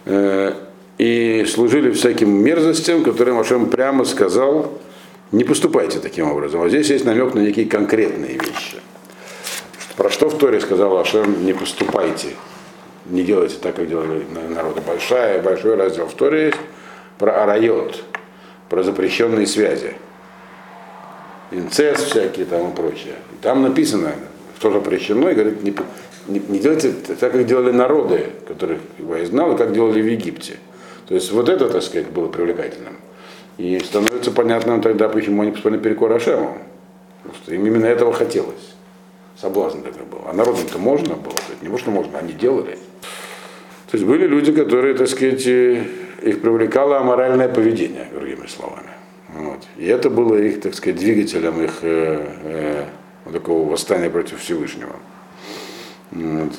Э, 0.05 0.53
и 0.99 1.45
служили 1.47 1.91
всяким 1.91 2.31
мерзостям, 2.31 3.03
которым 3.03 3.39
Ашем 3.39 3.67
прямо 3.67 4.05
сказал, 4.05 4.73
не 5.33 5.45
поступайте 5.45 5.99
таким 5.99 6.31
образом. 6.31 6.63
А 6.63 6.69
здесь 6.69 6.89
есть 6.89 7.05
намек 7.05 7.35
на 7.35 7.41
некие 7.41 7.67
конкретные 7.67 8.35
вещи. 8.35 8.79
Про 9.97 10.11
что 10.11 10.29
в 10.29 10.39
Торе 10.39 10.61
сказал 10.61 10.97
Ашем, 10.99 11.45
не 11.45 11.53
поступайте, 11.53 12.29
не 13.07 13.23
делайте 13.23 13.57
так, 13.61 13.77
как 13.77 13.89
делали 13.89 14.25
народы. 14.49 14.81
Большая, 14.87 15.43
большой 15.43 15.77
раздел 15.77 16.07
в 16.07 16.15
Торе 16.15 16.47
есть 16.47 16.59
про 17.19 17.43
арайот, 17.43 18.03
про 18.69 18.83
запрещенные 18.83 19.47
связи. 19.47 19.95
Инцест 21.51 22.09
всякие 22.09 22.47
там 22.47 22.71
и 22.71 22.75
прочее. 22.75 23.15
Там 23.41 23.63
написано, 23.63 24.13
что 24.59 24.73
запрещено, 24.73 25.31
и 25.31 25.35
говорит, 25.35 25.63
не, 25.63 25.75
не, 26.27 26.41
не 26.41 26.59
делайте 26.59 26.93
так, 26.93 27.33
как 27.33 27.47
делали 27.47 27.71
народы, 27.71 28.27
которых 28.49 28.81
я 28.99 29.27
знал, 29.27 29.55
и 29.55 29.59
как 29.59 29.73
делали 29.73 30.01
в 30.01 30.07
Египте. 30.07 30.57
То 31.09 31.15
есть 31.15 31.31
вот 31.31 31.49
это, 31.49 31.69
так 31.69 31.83
сказать, 31.83 32.09
было 32.09 32.27
привлекательным. 32.27 32.97
И 33.59 33.79
становится 33.79 34.33
понятным 34.33 34.83
тогда, 34.83 35.09
почему 35.09 35.43
они 35.43 35.53
поступили 35.53 35.81
перекор 35.81 36.13
Ашему. 36.13 36.59
Потому 37.23 37.43
что 37.43 37.55
им 37.55 37.67
именно 37.67 37.87
этого 37.87 38.13
хотелось. 38.13 38.75
Соблазн 39.41 39.81
такой 39.83 40.05
был. 40.05 40.23
А 40.27 40.33
народу-то 40.33 40.79
можно 40.79 41.15
было, 41.15 41.35
не 41.63 41.69
может, 41.69 41.87
можно, 41.87 42.19
они 42.19 42.33
делали. 42.33 42.79
То 43.91 43.97
есть 43.97 44.05
были 44.05 44.27
люди, 44.27 44.53
которые, 44.53 44.95
так 44.95 45.09
сказать, 45.09 45.47
их 46.23 46.41
привлекало 46.41 46.99
аморальное 46.99 47.49
поведение, 47.49 48.09
другими 48.13 48.47
словами. 48.47 48.91
Вот. 49.29 49.67
И 49.77 49.87
это 49.87 50.09
было 50.09 50.37
их, 50.37 50.61
так 50.61 50.75
сказать, 50.75 50.99
двигателем 50.99 51.63
их 51.63 51.79
э, 51.83 52.27
э, 52.43 52.85
вот 53.25 53.35
такого 53.35 53.71
восстания 53.71 54.09
против 54.09 54.41
Всевышнего. 54.41 54.97
Вот. 56.13 56.53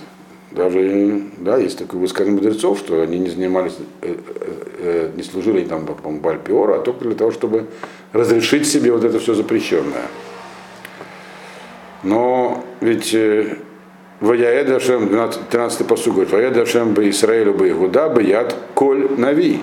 Даже, 0.51 1.23
да, 1.37 1.57
есть 1.57 1.77
такое 1.77 1.99
высказывание 1.99 2.41
мудрецов, 2.41 2.79
что 2.79 3.01
они 3.01 3.19
не 3.19 3.29
занимались, 3.29 3.75
э, 4.01 4.15
э, 4.15 4.63
э, 4.79 5.11
не 5.15 5.23
служили 5.23 5.63
там, 5.63 5.85
по 5.85 6.09
Бальпиору, 6.09 6.73
а 6.73 6.79
только 6.79 7.05
для 7.05 7.15
того, 7.15 7.31
чтобы 7.31 7.67
разрешить 8.13 8.67
себе 8.67 8.91
вот 8.91 9.03
это 9.03 9.19
все 9.19 9.33
запрещенное. 9.33 10.07
Но 12.03 12.63
ведь 12.79 13.13
э, 13.13 13.57
Ваяэд 14.19 14.69
Ашем, 14.71 15.09
13 15.09 15.87
посуд 15.87 16.13
говорит, 16.13 16.31
Ваяэд 16.31 16.57
Ашем 16.57 16.93
бы 16.93 17.09
Исраилю 17.09 17.53
бы 17.53 17.69
Игуда 17.69 18.09
бы 18.09 18.23
яд 18.23 18.55
коль 18.73 19.07
нави. 19.17 19.61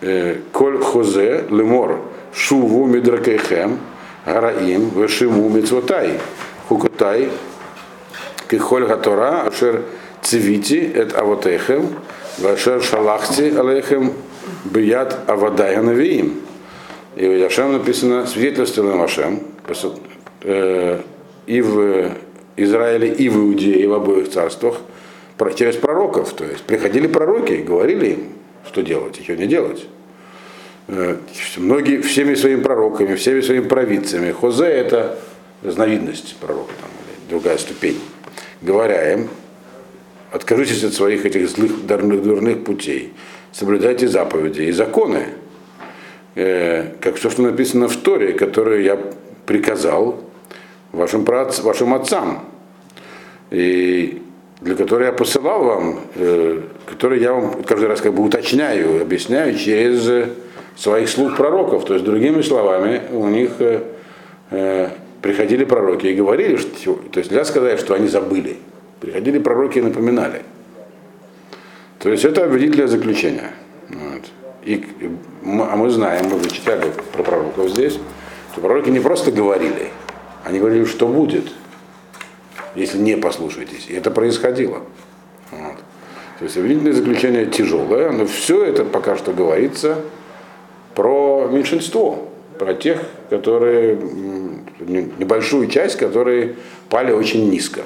Э, 0.00 0.36
коль 0.52 0.78
хозе 0.80 1.44
лемор 1.48 2.00
шуву 2.34 2.84
мидракейхем 2.86 3.78
гараим 4.26 4.90
вешиму 4.90 5.48
мицвотай 5.48 6.20
хукотай 6.68 7.30
кихоль 8.50 8.86
гатора 8.86 9.44
ашер 9.46 9.82
цивити 10.20 10.92
эт 10.94 11.14
авотехем 11.16 11.88
вашер 12.38 12.82
шалахти 12.82 13.54
алейхем 13.56 14.12
бият 14.64 15.18
авадай 15.26 15.76
навиим. 15.76 16.40
И 17.16 17.26
в 17.26 17.46
Ашем 17.46 17.72
написано 17.72 18.26
свидетельствовал 18.26 19.02
Ашем 19.02 19.40
э, 20.42 21.00
и 21.46 21.62
в 21.62 22.10
Израиле, 22.56 23.08
и 23.08 23.28
в 23.28 23.36
Иудее, 23.36 23.80
и 23.80 23.86
в 23.86 23.94
обоих 23.94 24.30
царствах 24.30 24.76
через 25.56 25.76
пророков. 25.76 26.32
То 26.34 26.44
есть 26.44 26.62
приходили 26.62 27.06
пророки 27.06 27.52
и 27.52 27.62
говорили 27.62 28.06
им, 28.06 28.28
что 28.66 28.82
делать 28.82 29.18
и 29.18 29.22
что 29.22 29.36
не 29.36 29.46
делать. 29.46 29.86
Э, 30.88 31.16
многие, 31.56 32.00
всеми 32.02 32.34
своими 32.34 32.62
пророками, 32.62 33.14
всеми 33.14 33.40
своими 33.40 33.66
провидцами. 33.66 34.32
Хозе 34.32 34.66
это 34.66 35.18
разновидность 35.62 36.36
пророка, 36.36 36.72
там, 36.80 36.90
другая 37.28 37.58
ступень. 37.58 37.98
Говоря 38.60 39.12
им, 39.12 39.28
откажитесь 40.30 40.84
от 40.84 40.94
своих 40.94 41.24
этих 41.24 41.48
злых, 41.48 41.86
дурных, 41.86 42.22
дурных 42.22 42.64
путей, 42.64 43.12
соблюдайте 43.52 44.08
заповеди 44.08 44.62
и 44.62 44.72
законы, 44.72 45.28
э, 46.34 46.92
как 47.00 47.16
все, 47.16 47.30
что 47.30 47.42
написано 47.42 47.88
в 47.88 47.96
Торе, 47.96 48.32
которое 48.32 48.82
я 48.82 48.98
приказал 49.46 50.20
вашим, 50.94 51.24
праотц, 51.24 51.60
вашим 51.60 51.94
отцам, 51.94 52.44
и 53.50 54.22
для 54.60 54.74
которой 54.74 55.06
я 55.06 55.12
посылал 55.12 55.64
вам, 55.64 56.00
э, 56.14 56.60
который 56.86 57.20
я 57.20 57.34
вам 57.34 57.62
каждый 57.64 57.88
раз 57.88 58.00
как 58.00 58.14
бы 58.14 58.22
уточняю, 58.22 59.02
объясняю 59.02 59.56
через 59.56 60.28
своих 60.76 61.08
слуг 61.08 61.36
пророков. 61.36 61.84
То 61.84 61.94
есть, 61.94 62.04
другими 62.04 62.42
словами, 62.42 63.02
у 63.12 63.28
них 63.28 63.52
э, 63.58 63.82
э, 64.50 64.88
приходили 65.20 65.64
пророки 65.64 66.06
и 66.06 66.14
говорили, 66.14 66.56
что, 66.56 66.94
то 67.12 67.18
есть 67.18 67.30
нельзя 67.30 67.44
сказать, 67.44 67.80
что 67.80 67.94
они 67.94 68.08
забыли. 68.08 68.56
Приходили 69.00 69.38
пророки 69.38 69.78
и 69.78 69.82
напоминали. 69.82 70.42
То 71.98 72.10
есть 72.10 72.24
это 72.24 72.44
обвинительное 72.44 72.86
заключение. 72.86 73.50
Вот. 73.88 74.22
И, 74.64 74.84
а 75.44 75.76
мы 75.76 75.90
знаем, 75.90 76.26
мы 76.30 76.48
читали 76.50 76.90
про 77.12 77.22
пророков 77.22 77.70
здесь, 77.70 77.98
что 78.52 78.60
пророки 78.60 78.88
не 78.88 79.00
просто 79.00 79.30
говорили, 79.30 79.90
они 80.44 80.58
говорили, 80.58 80.84
что 80.84 81.08
будет, 81.08 81.44
если 82.74 82.98
не 82.98 83.16
послушаетесь. 83.16 83.86
И 83.88 83.94
это 83.94 84.10
происходило. 84.10 84.80
Вот. 85.50 85.76
То 86.38 86.44
есть 86.44 86.56
обвинительное 86.56 86.92
заключение 86.92 87.46
тяжелое, 87.46 88.10
но 88.10 88.26
все 88.26 88.64
это 88.64 88.84
пока 88.84 89.16
что 89.16 89.32
говорится 89.32 90.00
про 90.94 91.48
меньшинство, 91.50 92.28
про 92.58 92.74
тех, 92.74 93.02
которые, 93.30 93.98
небольшую 94.80 95.68
часть, 95.68 95.96
которые 95.96 96.56
пали 96.90 97.12
очень 97.12 97.48
низко. 97.48 97.82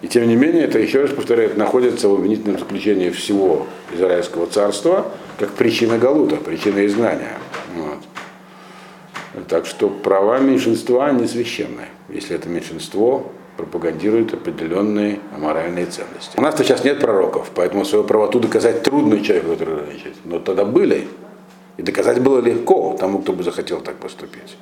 И 0.00 0.08
тем 0.08 0.28
не 0.28 0.36
менее, 0.36 0.64
это, 0.64 0.78
еще 0.78 1.02
раз 1.02 1.10
повторяю, 1.10 1.56
находится 1.56 2.08
в 2.08 2.14
обвинительном 2.14 2.58
заключении 2.58 3.10
всего 3.10 3.66
Израильского 3.94 4.46
царства, 4.46 5.06
как 5.38 5.50
причина 5.50 5.98
Галута, 5.98 6.36
причина 6.36 6.84
изгнания. 6.86 7.38
Вот. 7.74 7.98
Так 9.48 9.66
что 9.66 9.88
права 9.88 10.38
меньшинства 10.38 11.10
не 11.10 11.26
священные, 11.26 11.88
если 12.08 12.36
это 12.36 12.48
меньшинство 12.48 13.32
пропагандирует 13.56 14.34
определенные 14.34 15.20
аморальные 15.34 15.86
ценности. 15.86 16.36
У 16.36 16.42
нас 16.42 16.56
сейчас 16.56 16.84
нет 16.84 17.00
пророков, 17.00 17.50
поэтому 17.54 17.84
свою 17.84 18.04
правоту 18.04 18.40
доказать 18.40 18.82
трудно 18.82 19.20
человеку, 19.20 19.50
который 19.50 19.86
рычит. 19.86 20.14
Но 20.24 20.38
тогда 20.38 20.64
были. 20.64 21.08
И 21.76 21.82
доказать 21.82 22.20
было 22.20 22.40
легко 22.40 22.96
тому, 22.98 23.20
кто 23.20 23.32
бы 23.32 23.42
захотел 23.42 23.80
так 23.80 23.96
поступить. 23.96 24.56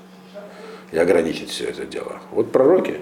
И 0.91 0.99
ограничить 0.99 1.51
все 1.51 1.65
это 1.65 1.85
дело. 1.85 2.21
Вот 2.31 2.53
пророки. 2.53 3.01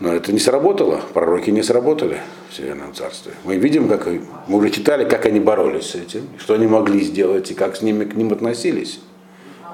Но 0.00 0.12
это 0.12 0.32
не 0.32 0.38
сработало. 0.38 1.00
Пророки 1.12 1.50
не 1.50 1.62
сработали 1.62 2.20
в 2.50 2.54
Северном 2.54 2.94
Царстве. 2.94 3.32
Мы 3.44 3.56
видим, 3.56 3.88
как 3.88 4.06
мы 4.06 4.58
уже 4.58 4.70
читали, 4.70 5.08
как 5.08 5.26
они 5.26 5.40
боролись 5.40 5.90
с 5.90 5.94
этим, 5.96 6.28
что 6.38 6.54
они 6.54 6.68
могли 6.68 7.00
сделать 7.00 7.50
и 7.50 7.54
как 7.54 7.76
с 7.76 7.82
ними 7.82 8.04
к 8.04 8.14
ним 8.14 8.32
относились. 8.32 9.00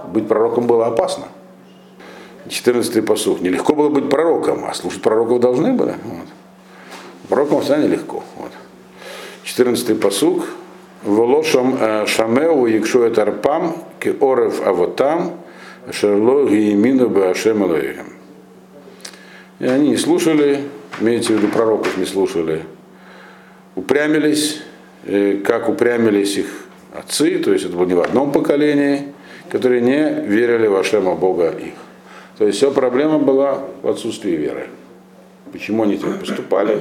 Быть 0.08 0.28
пророком 0.28 0.66
было 0.66 0.86
опасно. 0.86 1.24
14-й 2.46 3.02
посух. 3.02 3.40
Нелегко 3.40 3.74
было 3.74 3.88
быть 3.88 4.08
пророком, 4.10 4.64
а 4.64 4.74
слушать 4.74 5.02
пророков 5.02 5.40
должны 5.40 5.72
были. 5.72 5.94
Вот. 6.04 6.26
Пророком 7.28 7.60
всегда 7.60 7.78
нелегко. 7.78 8.22
Вот. 8.36 8.52
14-й 9.44 9.94
посух. 9.94 10.46
Волошам 11.02 12.06
шамеу 12.06 12.66
якшу 12.66 13.02
это 13.02 13.22
арпам, 13.22 13.76
ки 14.00 14.08
орев 14.20 14.66
авотам, 14.66 15.32
шерло 15.92 16.48
гиемину 16.48 17.10
башем. 17.10 17.62
И 19.58 19.66
они 19.66 19.90
не 19.90 19.96
слушали, 19.98 20.64
имеется 21.00 21.34
в 21.34 21.36
виду 21.36 21.48
пророков 21.48 21.98
не 21.98 22.06
слушали, 22.06 22.64
упрямились, 23.74 24.62
как 25.44 25.68
упрямились 25.68 26.38
их 26.38 26.66
отцы, 26.94 27.38
то 27.38 27.52
есть 27.52 27.66
это 27.66 27.76
было 27.76 27.84
не 27.84 27.94
в 27.94 28.00
одном 28.00 28.32
поколении, 28.32 29.12
которые 29.50 29.80
не 29.80 30.26
верили 30.26 30.66
в 30.66 30.76
Ашема 30.76 31.14
Бога 31.14 31.50
их. 31.50 31.74
То 32.38 32.46
есть 32.46 32.58
вся 32.58 32.70
проблема 32.70 33.18
была 33.18 33.60
в 33.82 33.88
отсутствии 33.88 34.32
веры. 34.32 34.66
Почему 35.52 35.84
они 35.84 35.96
так 35.96 36.18
поступали? 36.18 36.78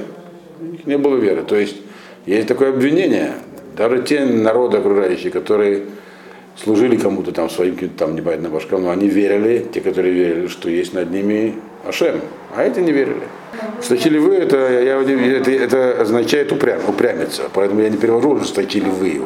У 0.60 0.64
них 0.64 0.86
не 0.86 0.98
было 0.98 1.16
веры. 1.16 1.42
То 1.42 1.56
есть 1.56 1.76
есть 2.26 2.48
такое 2.48 2.70
обвинение, 2.70 3.34
даже 3.76 4.02
те 4.02 4.24
народы 4.24 4.78
окружающие, 4.78 5.30
которые 5.30 5.84
служили 6.56 6.96
кому-то 6.96 7.32
там 7.32 7.50
своим 7.50 7.74
каким-то 7.74 7.98
там 7.98 8.14
непонятным 8.14 8.52
башкам, 8.52 8.82
но 8.82 8.90
они 8.90 9.08
верили, 9.08 9.66
те, 9.72 9.80
которые 9.80 10.14
верили, 10.14 10.46
что 10.46 10.70
есть 10.70 10.92
над 10.94 11.10
ними 11.10 11.54
Ашем, 11.86 12.20
а 12.56 12.64
эти 12.64 12.80
не 12.80 12.92
верили. 12.92 13.22
Статили 13.80 14.18
вы, 14.18 14.36
это, 14.36 14.56
я, 14.56 15.00
это, 15.00 15.50
это 15.50 16.00
означает 16.00 16.50
упрям, 16.52 16.80
упрямиться, 16.88 17.42
поэтому 17.52 17.80
я 17.82 17.88
не 17.88 17.96
перевожу 17.96 18.30
уже 18.30 18.44
статили 18.46 18.88
вы. 18.88 19.20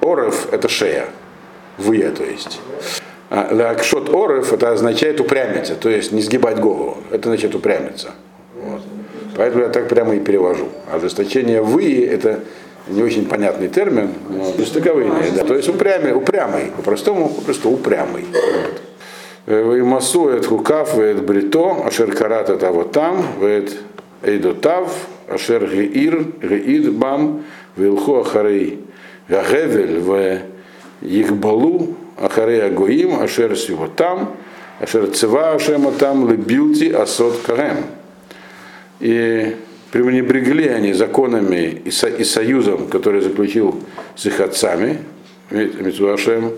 Орев 0.00 0.52
это 0.52 0.68
шея, 0.68 1.06
вы, 1.78 1.98
то 2.10 2.24
есть. 2.24 2.60
А 3.30 3.48
лакшот 3.50 4.10
орев 4.10 4.52
это 4.52 4.72
означает 4.72 5.20
упрямиться, 5.20 5.74
то 5.74 5.88
есть 5.88 6.12
не 6.12 6.22
сгибать 6.22 6.58
голову, 6.58 6.98
это 7.10 7.28
значит 7.28 7.54
упрямиться. 7.54 8.12
Вот. 8.54 8.82
Поэтому 9.36 9.64
я 9.64 9.70
так 9.70 9.88
прямо 9.88 10.14
и 10.14 10.20
перевожу. 10.20 10.68
Ожесточение 10.92 11.60
вы 11.60 12.04
это 12.04 12.40
не 12.86 13.02
очень 13.02 13.26
понятный 13.26 13.68
термин, 13.68 14.10
но 14.28 14.52
жестоковыйные, 14.56 15.32
да. 15.34 15.44
То 15.44 15.56
есть 15.56 15.68
упрямый, 15.68 16.12
упрямый, 16.12 16.72
по-простому, 16.76 17.28
просто 17.28 17.68
упрямый. 17.68 18.26
Вот. 19.46 19.82
Масу 19.82 20.28
эт 20.28 20.46
хукав, 20.46 20.96
вет 20.96 21.22
брито, 21.24 21.84
ашер 21.84 22.14
карат 22.14 22.50
это 22.50 22.70
вот 22.70 22.92
там, 22.92 23.26
вет 23.40 23.74
эйдотав, 24.22 24.90
ашер 25.28 25.66
геир, 25.66 26.24
геид 26.40 26.92
бам, 26.92 27.42
вилху 27.76 28.20
ахарей, 28.20 28.80
гагевель, 29.28 29.98
в 29.98 30.38
ихбалу, 31.04 31.94
ахарей 32.16 32.62
агоим, 32.62 33.20
ашер 33.20 33.56
сивотам, 33.56 34.30
ашер 34.80 35.08
цева 35.08 35.52
ашема 35.52 35.92
там, 35.92 36.28
лебилти 36.30 36.90
асот 36.90 37.40
карем. 37.46 37.84
И 39.00 39.54
пренебрегли 39.90 40.68
они 40.68 40.92
законами 40.92 41.80
и, 41.84 41.90
со, 41.90 42.08
и 42.08 42.24
союзом, 42.24 42.88
который 42.88 43.20
заключил 43.20 43.80
с 44.16 44.26
их 44.26 44.40
отцами, 44.40 44.98
Митсуашем, 45.50 46.52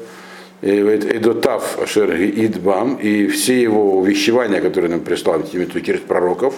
Эдотав 0.63 1.79
Ашер 1.83 2.15
Идбам, 2.15 2.97
и 2.97 3.27
все 3.27 3.61
его 3.61 3.99
увещевания, 3.99 4.61
которые 4.61 4.91
нам 4.91 5.01
прислал 5.01 5.43
через 5.51 6.01
пророков, 6.01 6.55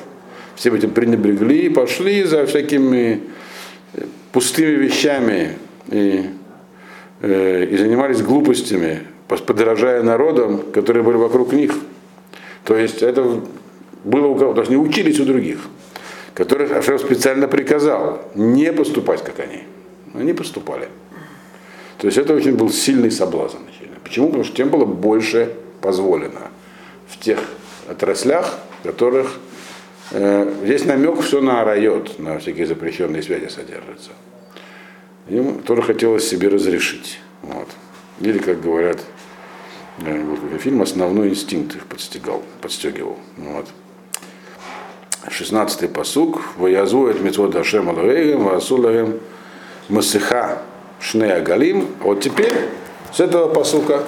всем 0.54 0.74
этим 0.74 0.90
пренебрегли 0.90 1.66
и 1.66 1.68
пошли 1.68 2.22
за 2.22 2.46
всякими 2.46 3.22
пустыми 4.30 4.76
вещами 4.76 5.56
и, 5.90 6.26
и 7.22 7.76
занимались 7.78 8.22
глупостями, 8.22 9.02
подражая 9.28 10.02
народам, 10.02 10.62
которые 10.72 11.02
были 11.02 11.16
вокруг 11.16 11.52
них. 11.52 11.74
То 12.64 12.76
есть 12.76 13.02
это 13.02 13.40
было 14.04 14.26
у 14.26 14.36
кого, 14.36 14.54
то 14.54 14.60
есть 14.60 14.70
не 14.70 14.76
учились 14.76 15.18
у 15.20 15.24
других 15.24 15.58
которых 16.38 16.70
Ашем 16.70 17.00
специально 17.00 17.48
приказал 17.48 18.20
не 18.36 18.72
поступать, 18.72 19.24
как 19.24 19.40
они. 19.40 19.64
Они 20.14 20.32
поступали. 20.32 20.88
То 21.98 22.06
есть 22.06 22.16
это 22.16 22.32
очень 22.32 22.54
был 22.54 22.70
сильный 22.70 23.10
соблазн. 23.10 23.56
Почему? 24.04 24.26
Потому 24.28 24.44
что 24.44 24.54
тем 24.54 24.68
было 24.68 24.84
больше 24.84 25.52
позволено 25.80 26.52
в 27.08 27.18
тех 27.18 27.40
отраслях, 27.88 28.56
в 28.80 28.86
которых 28.86 29.32
э, 30.12 30.54
здесь 30.62 30.84
намек 30.84 31.20
все 31.22 31.40
на 31.40 31.64
райот, 31.64 32.20
на 32.20 32.38
всякие 32.38 32.66
запрещенные 32.66 33.24
связи 33.24 33.48
содержится. 33.48 34.10
Им 35.28 35.60
тоже 35.62 35.82
хотелось 35.82 36.28
себе 36.28 36.48
разрешить. 36.48 37.20
Вот. 37.42 37.68
Или, 38.20 38.38
как 38.38 38.60
говорят, 38.60 38.98
фильм, 40.58 40.82
основной 40.82 41.28
инстинкт 41.28 41.76
их 41.76 41.86
подстегал, 41.86 42.42
подстегивал. 42.60 43.18
Вот. 43.36 43.66
16-й 45.26 45.88
посук. 45.88 46.40
Ваязует 46.56 47.20
митвод 47.20 47.54
Ашем 47.56 47.88
Алавейгем, 47.88 48.44
Васулаем 48.44 49.20
Масыха 49.88 50.62
Шнея 51.00 51.40
Галим. 51.40 51.88
Вот 52.00 52.20
теперь 52.20 52.54
с 53.12 53.20
этого 53.20 53.52
посука 53.52 54.04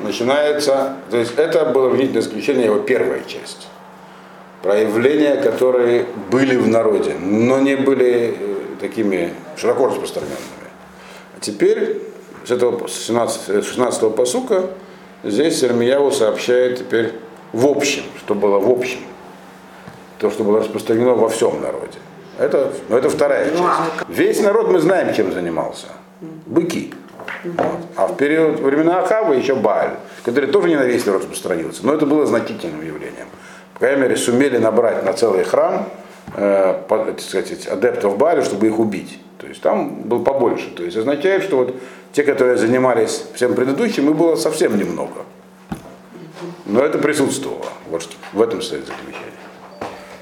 начинается, 0.00 0.96
то 1.10 1.16
есть 1.16 1.32
это 1.36 1.66
было 1.66 1.88
обвинительное 1.88 2.22
заключение, 2.22 2.66
его 2.66 2.78
первая 2.78 3.22
часть. 3.26 3.68
Проявления, 4.62 5.36
которые 5.36 6.06
были 6.30 6.56
в 6.56 6.68
народе, 6.68 7.14
но 7.18 7.60
не 7.60 7.76
были 7.76 8.36
э, 8.38 8.59
такими 8.80 9.34
широко 9.56 9.86
распространенными. 9.86 10.38
А 11.36 11.40
теперь 11.40 12.00
с 12.44 12.50
этого 12.50 12.88
16, 12.88 13.64
16 13.64 14.14
посука 14.14 14.70
здесь 15.22 15.62
Ирмияву 15.62 16.10
сообщает 16.10 16.78
теперь 16.78 17.12
в 17.52 17.66
общем, 17.66 18.02
что 18.18 18.34
было 18.34 18.58
в 18.58 18.70
общем. 18.70 19.00
То, 20.18 20.30
что 20.30 20.44
было 20.44 20.60
распространено 20.60 21.14
во 21.14 21.28
всем 21.28 21.60
народе. 21.60 21.98
Это, 22.38 22.72
ну, 22.88 22.96
это 22.96 23.10
вторая 23.10 23.50
часть. 23.50 23.62
Весь 24.08 24.40
народ 24.40 24.68
мы 24.68 24.78
знаем, 24.78 25.14
чем 25.14 25.32
занимался. 25.32 25.86
Быки. 26.46 26.94
Вот. 27.44 27.66
А 27.96 28.06
в 28.06 28.16
период 28.16 28.60
времена 28.60 29.00
Ахава 29.00 29.32
еще 29.32 29.54
Бааль, 29.54 29.92
который 30.24 30.50
тоже 30.50 30.68
не 30.68 30.76
на 30.76 30.84
весь 30.84 31.06
народ 31.06 31.22
распространился. 31.22 31.86
Но 31.86 31.94
это 31.94 32.06
было 32.06 32.26
значительным 32.26 32.84
явлением. 32.84 33.28
По 33.74 33.80
крайней 33.80 34.02
мере, 34.02 34.16
сумели 34.16 34.58
набрать 34.58 35.04
на 35.04 35.12
целый 35.12 35.44
храм 35.44 35.88
э, 36.36 36.74
так 36.88 37.20
сказать, 37.20 37.66
адептов 37.66 38.18
Бааля, 38.18 38.42
чтобы 38.42 38.66
их 38.66 38.78
убить. 38.78 39.18
То 39.38 39.46
есть 39.46 39.60
там 39.62 40.02
был 40.02 40.22
побольше. 40.22 40.70
То 40.76 40.82
есть 40.82 40.96
означает, 40.96 41.42
что 41.42 41.56
вот 41.56 41.74
те, 42.12 42.24
которые 42.24 42.56
занимались 42.56 43.24
всем 43.34 43.54
предыдущим, 43.54 44.10
их 44.10 44.16
было 44.16 44.36
совсем 44.36 44.76
немного. 44.76 45.24
Но 46.66 46.84
это 46.84 46.98
присутствовало. 46.98 47.66
Вот 47.88 48.08
в 48.32 48.42
этом 48.42 48.62
стоит 48.62 48.86
заключение. 48.86 49.30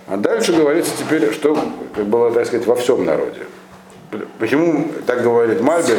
А 0.06 0.16
дальше 0.16 0.52
говорится 0.52 0.92
теперь, 0.98 1.32
что 1.32 1.58
было, 1.96 2.30
так 2.32 2.46
сказать, 2.46 2.66
во 2.66 2.74
всем 2.76 3.04
народе. 3.04 3.42
Почему 4.38 4.90
так 5.06 5.22
говорит 5.22 5.60
Мальбин, 5.60 5.98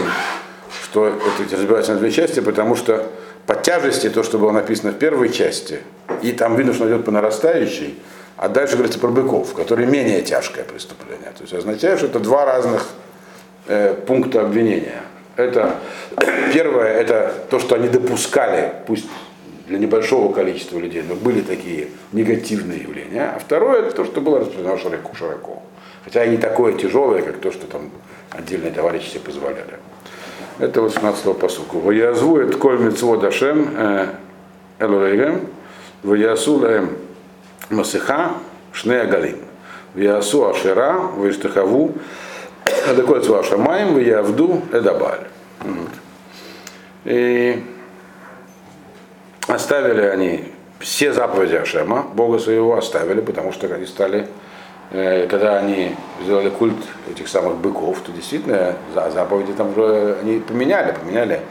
что 0.84 1.08
это 1.08 1.56
разбирается 1.56 1.93
на 1.93 2.00
две 2.00 2.12
части, 2.12 2.39
потому 2.39 2.76
что 2.76 3.08
по 3.45 3.56
тяжести 3.56 4.10
то, 4.10 4.24
что 4.24 4.39
было 4.39 4.52
написано 4.52 4.91
в 4.91 4.95
первой 4.95 5.30
части, 5.30 5.80
и 6.24 6.32
там 6.32 6.56
видно, 6.56 6.74
что 6.74 6.88
идет 6.88 7.06
по 7.06 7.12
нарастающей, 7.12 8.00
а 8.39 8.47
дальше 8.47 8.75
говорится 8.75 8.99
про 8.99 9.10
быков, 9.10 9.54
которые 9.54 9.86
менее 9.86 10.21
тяжкое 10.21 10.63
преступление. 10.63 11.30
То 11.38 11.41
есть 11.41 11.54
означает, 11.54 11.97
что 11.97 12.08
это 12.08 12.19
два 12.19 12.45
разных 12.45 12.88
э, 13.67 13.93
пункта 14.08 14.39
обвинения. 14.41 15.02
Это 15.36 15.75
первое, 16.54 16.88
это 16.88 17.34
то, 17.49 17.60
что 17.60 17.75
они 17.75 17.89
допускали, 17.89 18.75
пусть 18.88 19.08
для 19.67 19.78
небольшого 19.78 20.32
количества 20.32 20.80
людей, 20.80 21.04
но 21.06 21.15
были 21.15 21.41
такие 21.41 21.89
негативные 22.13 22.80
явления. 22.80 23.34
А 23.36 23.39
второе, 23.39 23.82
это 23.82 23.97
то, 23.97 24.06
что 24.06 24.21
было 24.21 24.39
распространено 24.39 24.78
широко. 24.78 25.12
широко. 25.15 25.63
Хотя 26.06 26.23
и 26.23 26.30
не 26.30 26.38
такое 26.38 26.71
тяжелое, 26.78 27.21
как 27.21 27.39
то, 27.39 27.52
что 27.52 27.67
там 27.67 27.91
отдельные 28.32 28.71
товарищи 28.71 29.10
себе 29.10 29.19
позволяли. 29.19 29.80
Это 30.60 30.82
вот 30.82 30.93
16 30.93 31.38
посуку. 31.38 31.80
Ваязвует 31.80 32.56
коль 32.56 32.80
митцвот 32.80 33.21
Ашем 33.21 33.67
Элорейгем, 34.80 35.41
Ваясу 36.04 36.54
лаем 36.54 36.91
Масыха 37.69 38.32
Шнея 38.72 39.06
Галим. 39.06 39.38
Ваясу 39.95 40.50
Ашера, 40.50 40.93
Ваиштахаву, 40.93 41.93
Адаколь 42.88 43.24
Цвашамаем, 43.24 43.95
Ваявду 43.95 44.62
Эдабаль. 44.72 45.28
И 47.06 47.63
оставили 49.48 50.02
они 50.02 50.54
все 50.80 51.12
заповеди 51.12 51.56
Ашема, 51.56 52.04
Бога 52.13 52.39
своего 52.39 52.78
оставили, 52.78 53.22
потому 53.22 53.52
что 53.52 53.74
они 53.74 53.86
стали 53.86 54.28
Э, 54.91 55.28
когда 55.28 55.60
они 55.60 55.95
сделали 56.24 56.50
культ 56.50 56.78
этих 57.12 57.28
самых 57.28 57.58
быков, 57.58 58.00
то 58.00 58.12
действительно 58.12 58.76
заповеди 59.13 59.54
там 59.54 59.72
уже 59.72 60.17
они 60.19 60.39
поменяли, 60.39 60.93
поменяли 60.93 61.41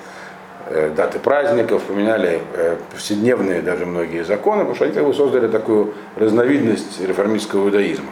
даты 0.97 1.19
праздников, 1.19 1.83
поменяли 1.83 2.41
э, 2.55 2.77
повседневные 2.91 3.63
даже 3.63 3.87
многие 3.87 4.25
законы, 4.25 4.61
потому 4.61 4.75
что 4.75 4.85
они 4.85 4.95
как 4.95 5.05
бы 5.05 5.15
создали 5.15 5.49
такую 5.49 5.95
разновидность 6.17 7.01
реформистского 7.01 7.67
иудаизма. 7.67 8.11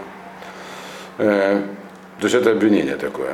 То 1.18 1.62
есть 2.22 2.34
это 2.34 2.50
обвинение 2.50 2.96
такое. 2.96 3.32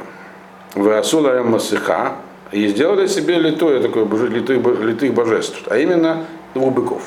Вы 0.74 0.96
Асула 0.96 1.42
Масыха 1.42 2.12
и 2.52 2.68
сделали 2.68 3.06
себе 3.06 3.38
литое 3.38 3.82
такое 3.82 4.04
литых, 4.28 4.58
литых 4.80 5.14
божеств, 5.14 5.62
а 5.68 5.76
именно 5.78 6.24
двух 6.54 6.72
быков. 6.72 7.02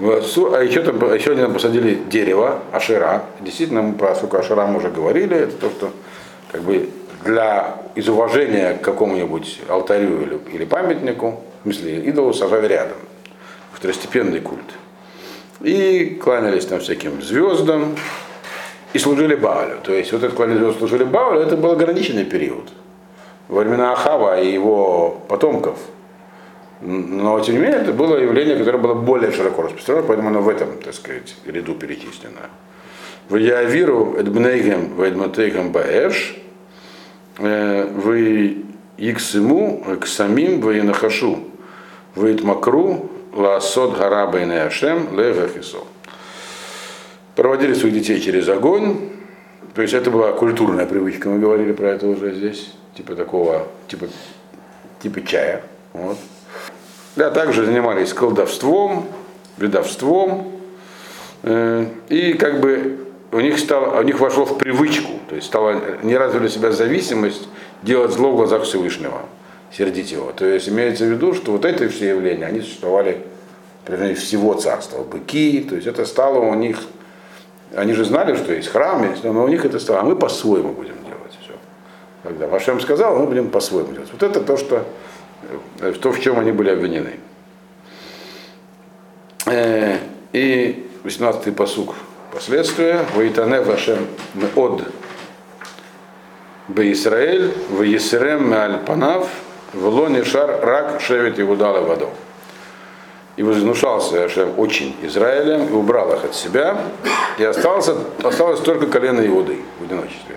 А 0.00 0.62
еще, 0.62 0.82
там, 0.82 0.96
еще 1.12 1.32
они 1.32 1.42
там 1.42 1.52
посадили 1.52 1.98
дерево, 2.08 2.60
ашира. 2.72 3.24
Действительно, 3.40 3.82
мы 3.82 3.94
про 3.94 4.14
сука 4.14 4.38
ашира 4.38 4.66
мы 4.66 4.78
уже 4.78 4.90
говорили. 4.90 5.36
Это 5.36 5.56
то, 5.56 5.70
что 5.70 5.90
как 6.52 6.62
бы 6.62 6.88
для 7.24 7.76
из 7.94 8.08
уважения 8.08 8.74
к 8.74 8.82
какому-нибудь 8.82 9.60
алтарю 9.68 10.22
или, 10.22 10.38
или 10.52 10.64
памятнику, 10.64 11.40
в 11.60 11.62
смысле 11.64 12.00
идолу 12.04 12.32
сажали 12.32 12.68
рядом. 12.68 12.96
Второстепенный 13.72 14.40
культ. 14.40 14.74
И 15.60 16.18
кланялись 16.22 16.66
там 16.66 16.80
всяким 16.80 17.22
звездам 17.22 17.96
и 18.92 18.98
служили 18.98 19.34
Баалю. 19.34 19.78
То 19.82 19.92
есть 19.92 20.12
вот 20.12 20.22
это 20.22 20.34
кланялись 20.34 20.60
звезд 20.60 20.78
служили 20.78 21.04
Баалю, 21.04 21.40
это 21.40 21.56
был 21.56 21.72
ограниченный 21.72 22.24
период. 22.24 22.68
Во 23.48 23.60
времена 23.60 23.92
Ахава 23.92 24.40
и 24.40 24.52
его 24.52 25.20
потомков– 25.28 25.78
но, 26.80 27.40
тем 27.40 27.56
не 27.56 27.60
менее, 27.62 27.80
это 27.80 27.92
было 27.92 28.16
явление, 28.16 28.56
которое 28.56 28.78
было 28.78 28.94
более 28.94 29.32
широко 29.32 29.62
распространено, 29.62 30.06
поэтому 30.06 30.28
оно 30.28 30.42
в 30.42 30.48
этом, 30.48 30.78
так 30.78 30.94
сказать, 30.94 31.34
ряду 31.44 31.74
перечислено. 31.74 32.50
В 33.28 33.36
Яавиру 33.36 34.14
Эдбнейгем 34.16 34.94
в 34.94 35.72
Баэш, 35.72 36.36
э, 37.38 37.86
в 37.86 38.14
Иксиму, 38.98 39.84
Ксамим, 40.00 40.60
в 40.60 40.78
Инахашу, 40.78 41.44
в 42.14 42.32
Итмакру, 42.32 43.10
Лаасот 43.32 43.96
Гараба 43.96 44.40
и 44.40 44.46
Неашем, 44.46 45.16
Легахисо. 45.16 45.78
Проводили 47.36 47.74
своих 47.74 47.94
детей 47.94 48.20
через 48.20 48.48
огонь, 48.48 49.10
то 49.74 49.82
есть 49.82 49.94
это 49.94 50.10
была 50.10 50.32
культурная 50.32 50.86
привычка, 50.86 51.28
мы 51.28 51.38
говорили 51.38 51.72
про 51.72 51.90
это 51.90 52.08
уже 52.08 52.34
здесь, 52.34 52.72
типа 52.96 53.14
такого, 53.14 53.68
типа, 53.86 54.06
типа 55.00 55.24
чая. 55.24 55.62
Вот. 55.92 56.16
Да, 57.14 57.30
также 57.30 57.64
занимались 57.64 58.12
колдовством, 58.12 59.06
ведовством. 59.56 60.52
Э, 61.42 61.86
и 62.08 62.34
как 62.34 62.60
бы 62.60 63.07
у 63.32 63.40
них, 63.40 63.58
стало, 63.58 64.00
у 64.00 64.02
них 64.02 64.20
вошло 64.20 64.44
в 64.44 64.58
привычку, 64.58 65.12
то 65.28 65.34
есть 65.34 65.46
стало, 65.46 65.80
не 66.02 66.16
развили 66.16 66.48
себя 66.48 66.72
зависимость 66.72 67.48
делать 67.82 68.12
зло 68.12 68.32
в 68.32 68.36
глазах 68.36 68.62
Всевышнего, 68.62 69.22
сердить 69.72 70.12
его. 70.12 70.32
То 70.32 70.46
есть 70.46 70.68
имеется 70.68 71.04
в 71.04 71.08
виду, 71.08 71.34
что 71.34 71.52
вот 71.52 71.64
эти 71.64 71.88
все 71.88 72.10
явления, 72.10 72.46
они 72.46 72.60
существовали 72.60 73.22
при 73.84 74.14
всего 74.14 74.54
царства, 74.54 75.02
быки, 75.02 75.66
то 75.68 75.74
есть 75.74 75.86
это 75.86 76.04
стало 76.04 76.38
у 76.38 76.54
них, 76.54 76.78
они 77.74 77.92
же 77.92 78.04
знали, 78.04 78.34
что 78.34 78.52
есть 78.52 78.68
храм, 78.68 79.06
но 79.22 79.44
у 79.44 79.48
них 79.48 79.64
это 79.64 79.78
стало, 79.78 80.00
а 80.00 80.02
мы 80.02 80.16
по-своему 80.16 80.72
будем 80.72 80.96
делать 81.04 81.32
все. 81.42 81.52
Когда 82.22 82.46
Вашем 82.46 82.80
сказал, 82.80 83.16
мы 83.16 83.26
будем 83.26 83.50
по-своему 83.50 83.92
делать. 83.92 84.08
Вот 84.12 84.22
это 84.22 84.40
то, 84.40 84.56
что 84.56 84.84
Э, 85.80 85.92
то, 85.92 86.12
в 86.12 86.20
чем 86.20 86.38
они 86.38 86.52
были 86.52 86.70
обвинены. 86.70 87.14
Э, 89.46 89.98
и 90.32 90.90
18-й 91.04 91.52
посук 91.52 91.94
последствия. 92.32 93.04
Ваитане 93.14 93.60
вашем 93.60 94.06
от 94.56 94.82
Беисраэль, 96.68 97.54
в 97.70 97.82
Есерем 97.82 98.52
Альпанав, 98.52 99.28
в 99.72 99.86
Лоне 99.86 100.24
Шар 100.24 100.60
Рак 100.62 101.00
Шевет 101.00 101.38
и 101.38 101.42
удала 101.42 101.80
водой. 101.80 102.10
И 103.36 103.42
вознушался 103.42 104.24
Ашем 104.24 104.58
очень 104.58 104.96
Израилем 105.02 105.68
и 105.68 105.72
убрал 105.72 106.12
их 106.12 106.24
от 106.24 106.34
себя, 106.34 106.78
и 107.38 107.44
остался, 107.44 107.96
осталось 108.22 108.60
только 108.60 108.86
колено 108.86 109.24
Иуды 109.26 109.58
в 109.78 109.84
одиночестве. 109.84 110.36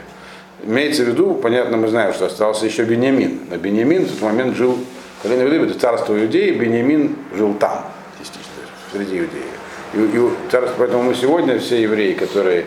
Имеется 0.64 1.04
в 1.04 1.08
виду, 1.08 1.34
понятно, 1.34 1.78
мы 1.78 1.88
знаем, 1.88 2.14
что 2.14 2.28
остался 2.28 2.66
еще 2.66 2.84
Бениамин. 2.84 3.42
На 3.50 3.58
Бениамин 3.58 4.06
в 4.06 4.12
тот 4.12 4.22
момент 4.22 4.56
жил 4.56 4.78
Колено 5.24 5.42
Иуды, 5.44 5.72
это 5.72 5.80
царство 5.80 6.18
Иудеи, 6.18 6.52
Бениамин 6.52 7.16
жил 7.36 7.54
там, 7.56 7.86
среди 8.92 9.20
иудеев. 9.20 9.51
И, 9.94 9.98
и 9.98 10.30
царство, 10.50 10.76
поэтому 10.78 11.04
мы 11.04 11.16
сегодня 11.16 11.60
все 11.60 11.82
евреи, 11.82 12.14
которые 12.14 12.66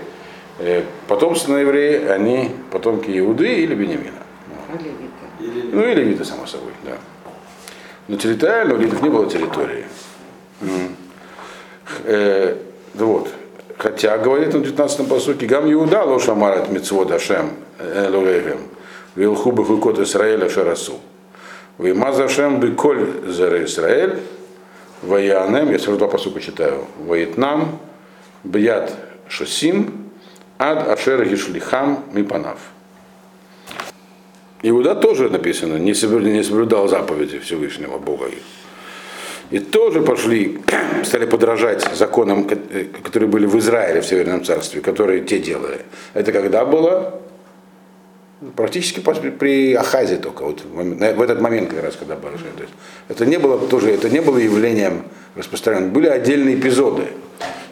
э, 0.58 0.82
потомственные 1.08 1.62
евреи, 1.62 2.06
они 2.06 2.50
потомки 2.70 3.18
Иуды 3.18 3.62
или 3.62 3.74
Бениамина. 3.74 4.22
Левиты. 4.72 5.04
Или 5.40 5.70
Ну 5.72 5.84
и 5.84 5.94
левиты, 5.94 6.24
само 6.24 6.46
собой, 6.46 6.72
да. 6.84 6.96
Но 8.08 8.16
территориально 8.16 8.74
у 8.74 8.76
левитов 8.78 9.02
не 9.02 9.08
было 9.08 9.28
территории. 9.28 9.84
Э, 12.04 12.56
да 12.94 13.04
вот. 13.04 13.28
Хотя, 13.78 14.18
говорит 14.18 14.54
он 14.54 14.62
в 14.62 14.66
19-м 14.66 15.06
посуке, 15.06 15.46
Гам 15.46 15.70
Иуда 15.72 16.04
лошамар 16.04 16.58
от 16.58 16.70
митцвот 16.70 17.10
Ашем 17.10 17.50
Элогегем, 17.78 18.60
Вилху 19.16 19.52
бахукот 19.52 19.98
Исраэля 19.98 20.48
Шарасу. 20.48 21.00
Веймаз 21.78 22.20
Ашем 22.20 22.60
беколь 22.60 23.06
заре 23.26 23.64
Исраэль, 23.64 24.20
Ваянем, 25.06 25.70
я 25.70 25.78
сразу 25.78 25.98
два 25.98 26.08
посука 26.08 26.40
читаю, 26.40 26.86
Ваитнам, 26.98 27.78
Бьят 28.42 28.92
Шосим, 29.28 30.10
Ад 30.58 30.88
Ашер 30.88 31.24
Гишлихам 31.26 32.04
Мипанав. 32.12 32.58
Иуда 34.62 34.94
тоже 34.94 35.28
написано, 35.28 35.76
не 35.76 35.94
соблюдал, 35.94 36.88
заповеди 36.88 37.38
Всевышнего 37.38 37.98
Бога. 37.98 38.26
И 39.50 39.58
тоже 39.58 40.00
пошли, 40.00 40.58
стали 41.04 41.26
подражать 41.26 41.86
законам, 41.94 42.44
ко- 42.44 42.58
э, 42.70 42.84
которые 43.02 43.28
были 43.28 43.46
в 43.46 43.58
Израиле, 43.58 44.00
в 44.00 44.06
Северном 44.06 44.42
царстве, 44.42 44.80
которые 44.80 45.20
те 45.20 45.38
делали. 45.38 45.80
Это 46.14 46.32
когда 46.32 46.64
было? 46.64 47.20
Практически 48.56 49.00
при 49.00 49.74
Ахазе 49.74 50.16
только, 50.16 50.42
вот 50.42 50.62
в 50.64 51.22
этот 51.22 51.40
момент 51.40 51.70
как 51.70 51.82
раз, 51.82 51.96
когда 51.96 52.14
Барышня. 52.14 52.50
То 52.56 52.62
есть 52.62 52.74
это 53.08 53.26
не 53.26 53.38
было 53.38 53.58
тоже, 53.68 53.90
это 53.90 54.10
не 54.10 54.20
было 54.20 54.38
явлением 54.38 55.04
распространенным, 55.34 55.92
были 55.92 56.08
отдельные 56.08 56.56
эпизоды. 56.56 57.08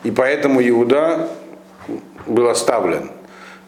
И 0.02 0.10
поэтому 0.10 0.66
Иуда 0.66 1.28
был 2.26 2.48
оставлен. 2.48 3.10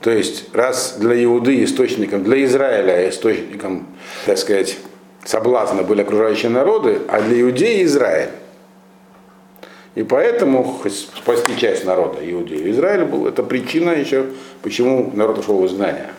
То 0.00 0.11
есть, 0.11 0.55
раз 0.55 0.96
для 0.98 1.22
Иуды 1.24 1.64
источником, 1.64 2.24
для 2.24 2.44
Израиля 2.44 3.09
источником, 3.09 3.86
так 4.26 4.38
сказать, 4.38 4.78
соблазна 5.24 5.82
были 5.82 6.02
окружающие 6.02 6.50
народы, 6.50 7.00
а 7.09 7.20
для 7.20 7.40
Иудеи 7.40 7.84
Израиль. 7.84 8.30
И 9.94 10.02
поэтому 10.02 10.80
спасти 10.90 11.57
часть 11.57 11.84
народа 11.84 12.18
Иудеи. 12.20 12.70
Израиль 12.70 13.05
был, 13.05 13.26
это 13.26 13.42
причина 13.42 13.90
еще, 13.90 14.26
почему 14.62 15.11
народ 15.14 15.38
ушел 15.38 15.59
в 15.59 15.66
изгнание. 15.66 16.11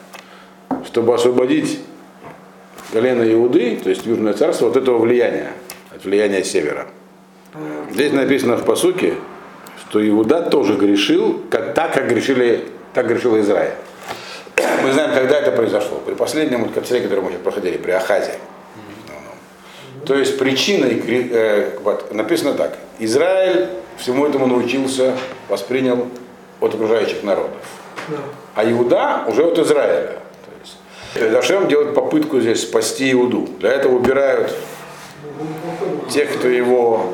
Чтобы 0.86 1.13
освободить 1.13 1.80
колено 2.91 3.24
Иуды, 3.34 3.78
то 3.84 3.89
есть 3.89 4.05
Южное 4.05 4.34
царство, 4.34 4.70
от 4.70 4.78
этого 4.78 4.97
влияния, 4.99 5.51
от 5.93 6.03
влияния 6.03 6.43
севера. 6.43 6.88
Здесь 7.91 8.11
написано 8.11 8.57
в 8.57 8.66
посуке, 8.66 9.16
что 9.82 10.05
Иуда 10.07 10.41
тоже 10.41 10.76
грешил, 10.76 11.41
как, 11.49 11.74
так, 11.74 11.93
как 11.93 12.09
грешили, 12.09 12.66
так 12.93 13.07
грешил 13.07 13.39
Израиль. 13.39 13.74
Мы 14.84 14.91
знаем, 14.91 15.13
когда 15.13 15.39
это 15.39 15.51
произошло. 15.51 16.01
При 16.05 16.13
последнем 16.13 16.70
капитале, 16.70 17.01
который 17.01 17.22
мы 17.22 17.32
сейчас 17.32 17.41
проходили, 17.41 17.78
при 17.78 17.91
Ахазе. 17.91 18.36
То 20.05 20.16
есть 20.16 20.38
причиной, 20.38 21.01
э, 21.07 21.80
вот, 21.82 22.13
написано 22.13 22.53
так, 22.53 22.78
Израиль 22.99 23.70
всему 23.97 24.26
этому 24.26 24.45
научился, 24.45 25.16
воспринял 25.49 26.07
от 26.59 26.76
окружающих 26.76 27.24
народов. 27.24 27.61
А 28.53 28.63
Иуда 28.70 29.24
уже 29.28 29.43
от 29.43 29.57
Израиля. 29.57 30.20
Есть, 31.16 31.36
Ашем 31.36 31.68
делает 31.68 31.95
попытку 31.95 32.41
здесь 32.41 32.63
спасти 32.63 33.11
Иуду. 33.13 33.47
Для 33.59 33.72
этого 33.72 33.95
убирают 33.95 34.53
тех, 36.09 36.38
кто 36.38 36.47
его... 36.47 37.13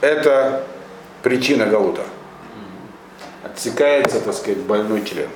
Это 0.00 0.64
причина 1.22 1.66
Галута. 1.66 2.02
Отсекается, 3.42 4.20
так 4.20 4.34
сказать, 4.34 4.58
больной 4.60 5.04
член. 5.04 5.28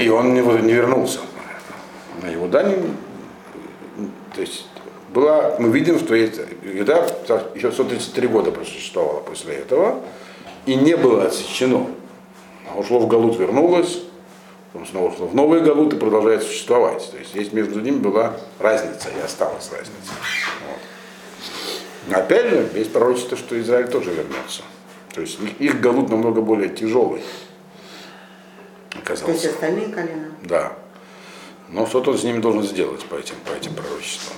И 0.00 0.08
он 0.08 0.34
не, 0.34 0.40
вернулся. 0.40 1.20
А 2.22 2.32
Иуда 2.34 2.62
не, 2.62 2.76
то 4.34 4.40
есть 4.40 4.66
была, 5.12 5.56
мы 5.58 5.70
видим, 5.70 5.98
что 5.98 6.14
Иуда 6.18 7.06
еще 7.54 7.72
133 7.72 8.28
года 8.28 8.50
просуществовала 8.50 9.20
после 9.20 9.54
этого, 9.54 10.00
и 10.66 10.74
не 10.74 10.96
было 10.96 11.24
отсечено. 11.24 11.86
Ушло 12.76 12.98
в 12.98 13.08
Галут, 13.08 13.38
вернулось, 13.38 14.02
потом 14.74 14.86
снова 14.88 15.10
в 15.10 15.34
новый 15.34 15.60
Галут 15.60 15.94
и 15.94 15.96
продолжает 15.96 16.42
существовать. 16.42 17.08
То 17.10 17.16
есть 17.16 17.34
есть 17.34 17.52
между 17.52 17.80
ними 17.80 17.98
была 17.98 18.36
разница, 18.58 19.08
и 19.16 19.20
осталась 19.20 19.70
разница. 19.70 20.12
Вот. 20.66 20.78
Но 22.08 22.18
опять 22.18 22.50
же, 22.50 22.68
есть 22.74 22.92
пророчество, 22.92 23.36
что 23.36 23.58
Израиль 23.60 23.88
тоже 23.88 24.10
вернется. 24.10 24.62
То 25.14 25.20
есть 25.20 25.38
их, 25.40 25.60
их 25.60 25.80
Галут 25.80 26.10
намного 26.10 26.40
более 26.40 26.68
тяжелый 26.70 27.22
То 28.90 29.12
есть 29.12 29.22
оказался. 29.22 29.50
остальные 29.50 29.88
колена. 29.90 30.32
Да. 30.42 30.72
Но 31.68 31.86
что-то 31.86 32.16
с 32.16 32.24
ними 32.24 32.40
должен 32.40 32.64
сделать 32.64 33.04
по 33.04 33.14
этим, 33.14 33.36
по 33.48 33.52
этим 33.52 33.74
пророчествам. 33.74 34.36